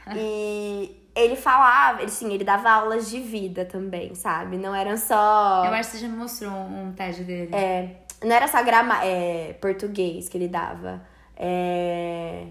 E 0.15 1.09
ele 1.15 1.35
falava, 1.35 2.03
ele, 2.03 2.11
sim, 2.11 2.31
ele 2.31 2.43
dava 2.43 2.69
aulas 2.69 3.09
de 3.09 3.19
vida 3.19 3.65
também, 3.65 4.13
sabe? 4.13 4.55
Não 4.55 4.75
eram 4.75 4.95
só. 4.97 5.63
Eu 5.65 5.73
acho 5.73 5.89
que 5.89 5.97
você 5.97 6.03
já 6.03 6.07
me 6.07 6.17
mostrou 6.17 6.51
um, 6.51 6.89
um 6.89 6.93
TED 6.93 7.23
dele. 7.23 7.55
É, 7.55 8.01
não 8.23 8.35
era 8.35 8.47
só 8.47 8.61
grama, 8.63 9.03
é, 9.03 9.53
português 9.53 10.29
que 10.29 10.37
ele 10.37 10.47
dava. 10.47 11.01
É, 11.35 12.45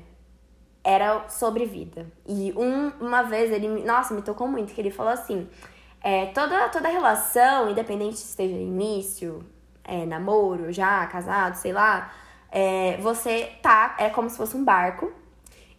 era 0.83 1.29
sobre 1.29 1.65
vida. 1.65 2.07
E 2.27 2.53
um, 2.57 2.89
uma 3.01 3.23
vez 3.23 3.53
ele, 3.53 3.69
nossa, 3.85 4.13
me 4.15 4.23
tocou 4.23 4.49
muito, 4.49 4.75
que 4.75 4.81
ele 4.81 4.91
falou 4.91 5.13
assim: 5.13 5.49
é, 6.03 6.27
toda, 6.27 6.69
toda 6.69 6.89
relação, 6.89 7.71
independente 7.71 8.17
se 8.17 8.29
esteja 8.29 8.55
início, 8.55 9.45
é, 9.83 10.05
namoro, 10.05 10.73
já, 10.73 11.07
casado, 11.07 11.55
sei 11.55 11.73
lá, 11.73 12.13
é, 12.55 12.97
você 12.99 13.51
tá, 13.61 13.97
é 13.99 14.09
como 14.09 14.31
se 14.31 14.37
fosse 14.37 14.57
um 14.57 14.65
barco 14.65 15.13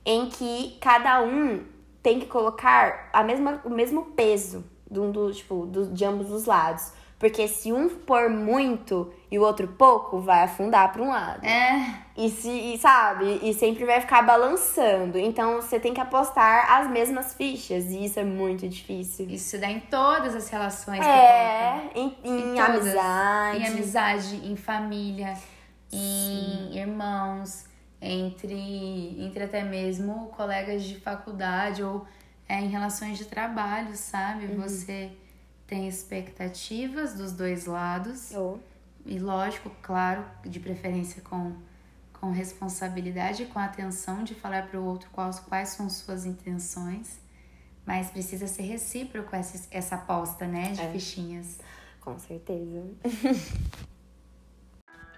em 0.05 0.27
que 0.27 0.77
cada 0.81 1.21
um 1.21 1.63
tem 2.03 2.19
que 2.19 2.25
colocar 2.25 3.09
a 3.13 3.23
mesma, 3.23 3.61
o 3.63 3.69
mesmo 3.69 4.07
peso 4.07 4.63
do, 4.91 5.09
do, 5.09 5.33
tipo, 5.33 5.65
do, 5.65 5.87
de 5.87 6.03
ambos 6.03 6.29
os 6.29 6.45
lados. 6.45 6.91
Porque 7.17 7.47
se 7.47 7.71
um 7.71 7.87
pôr 7.87 8.29
muito 8.29 9.11
e 9.31 9.39
o 9.39 9.41
outro 9.41 9.69
pouco, 9.69 10.19
vai 10.19 10.43
afundar 10.43 10.91
para 10.91 11.01
um 11.01 11.09
lado. 11.09 11.45
É, 11.45 11.95
E 12.17 12.29
se, 12.29 12.49
e 12.49 12.77
sabe? 12.77 13.39
E 13.41 13.53
sempre 13.53 13.85
vai 13.85 14.01
ficar 14.01 14.21
balançando. 14.21 15.17
Então 15.17 15.55
você 15.61 15.79
tem 15.79 15.93
que 15.93 16.01
apostar 16.01 16.71
as 16.73 16.89
mesmas 16.89 17.33
fichas. 17.33 17.85
E 17.85 18.03
isso 18.05 18.19
é 18.19 18.23
muito 18.25 18.67
difícil. 18.67 19.27
isso 19.29 19.57
dá 19.57 19.71
em 19.71 19.79
todas 19.79 20.35
as 20.35 20.49
relações 20.49 20.99
que 20.99 21.09
É, 21.09 21.89
em, 21.95 22.17
Em 22.21 22.53
em 22.53 22.59
amizade. 22.59 23.59
Em 23.59 23.67
amizade, 23.67 24.35
em 24.43 24.55
família, 24.57 25.35
em 25.97 26.77
irmãos, 26.77 27.65
entre, 28.01 28.53
entre 29.21 29.43
até 29.43 29.63
mesmo 29.63 30.27
colegas 30.29 30.83
de 30.83 30.99
faculdade 30.99 31.81
ou 31.83 32.05
é, 32.47 32.59
em 32.61 32.67
relações 32.69 33.17
de 33.17 33.25
trabalho, 33.25 33.95
sabe? 33.95 34.45
Uhum. 34.45 34.61
Você 34.61 35.11
tem 35.65 35.87
expectativas 35.87 37.13
dos 37.15 37.31
dois 37.31 37.65
lados. 37.65 38.31
Oh, 38.35 38.57
E 39.05 39.17
lógico, 39.19 39.71
claro, 39.81 40.23
de 40.45 40.59
preferência 40.59 41.21
com, 41.23 41.53
com 42.13 42.31
responsabilidade 42.31 43.43
e 43.43 43.45
com 43.47 43.57
atenção 43.59 44.23
de 44.23 44.35
falar 44.35 44.67
para 44.67 44.79
o 44.79 44.85
outro 44.85 45.09
quais, 45.11 45.39
quais 45.39 45.69
são 45.69 45.89
suas 45.89 46.25
intenções. 46.25 47.19
Mas 47.85 48.09
precisa 48.09 48.47
ser 48.47 48.63
recíproco 48.63 49.35
essa, 49.35 49.67
essa 49.71 49.95
aposta, 49.95 50.45
né? 50.47 50.71
De 50.71 50.81
É. 50.81 50.91
fichinhas. 50.91 51.59
com 52.01 52.17
certeza. 52.19 52.83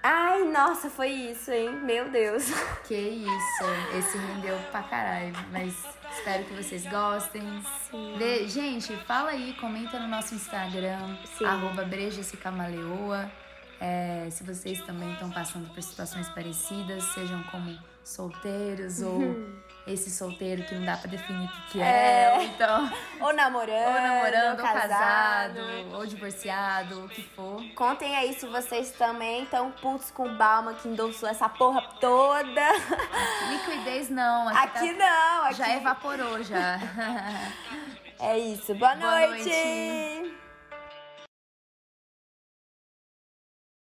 Ai, 0.09 0.45
nossa, 0.45 0.89
foi 0.89 1.09
isso, 1.09 1.51
hein? 1.51 1.69
Meu 1.83 2.09
Deus. 2.09 2.45
Que 2.87 2.95
isso, 2.95 3.65
esse 3.97 4.17
rendeu 4.17 4.57
pra 4.71 4.81
caralho, 4.83 5.33
mas 5.51 5.73
espero 6.17 6.45
que 6.45 6.53
vocês 6.53 6.85
gostem. 6.87 7.43
Vê- 8.17 8.47
gente, 8.47 8.95
fala 9.05 9.31
aí, 9.31 9.53
comenta 9.59 9.99
no 9.99 10.07
nosso 10.07 10.33
Instagram, 10.33 11.17
Sim. 11.37 11.43
arroba. 11.43 13.29
É, 13.81 14.29
se 14.31 14.43
vocês 14.45 14.79
também 14.85 15.11
estão 15.11 15.29
passando 15.29 15.67
por 15.73 15.83
situações 15.83 16.29
parecidas, 16.29 17.03
sejam 17.13 17.43
como 17.51 17.77
solteiros 18.05 19.01
ou 19.01 19.19
esse 19.87 20.11
solteiro 20.11 20.63
que 20.63 20.75
não 20.75 20.85
dá 20.85 20.97
pra 20.97 21.09
definir 21.09 21.45
o 21.45 21.47
que, 21.51 21.61
que 21.71 21.81
é, 21.81 22.23
É. 22.23 22.33
ou 22.37 22.43
então 22.43 22.91
Ou 23.21 23.33
namorando, 23.33 23.87
ou 23.87 24.01
namorando, 24.01 24.59
ou 24.59 24.65
casado. 24.65 24.89
casado, 24.89 25.59
ou 25.93 26.05
divorciado, 26.05 27.05
o 27.05 27.09
que 27.09 27.21
for. 27.23 27.63
Contem 27.75 28.15
aí 28.15 28.33
se 28.33 28.45
vocês 28.47 28.91
também 28.91 29.43
estão 29.43 29.71
putos 29.71 30.11
com 30.11 30.27
o 30.27 30.35
Balma 30.35 30.73
que 30.75 30.87
endossou 30.87 31.27
essa 31.29 31.47
porra 31.49 31.81
toda. 31.99 32.61
Liquidez 33.49 34.09
não, 34.09 34.49
aqui, 34.49 34.59
Aqui 34.59 34.93
tá- 34.93 35.05
não, 35.05 35.43
aqui 35.45 35.55
já 35.55 35.75
evaporou 35.75 36.43
já. 36.43 36.79
é 38.19 38.37
isso. 38.37 38.75
Boa, 38.75 38.95
Boa 38.95 39.11
noite. 39.27 39.45
noite. 39.45 40.46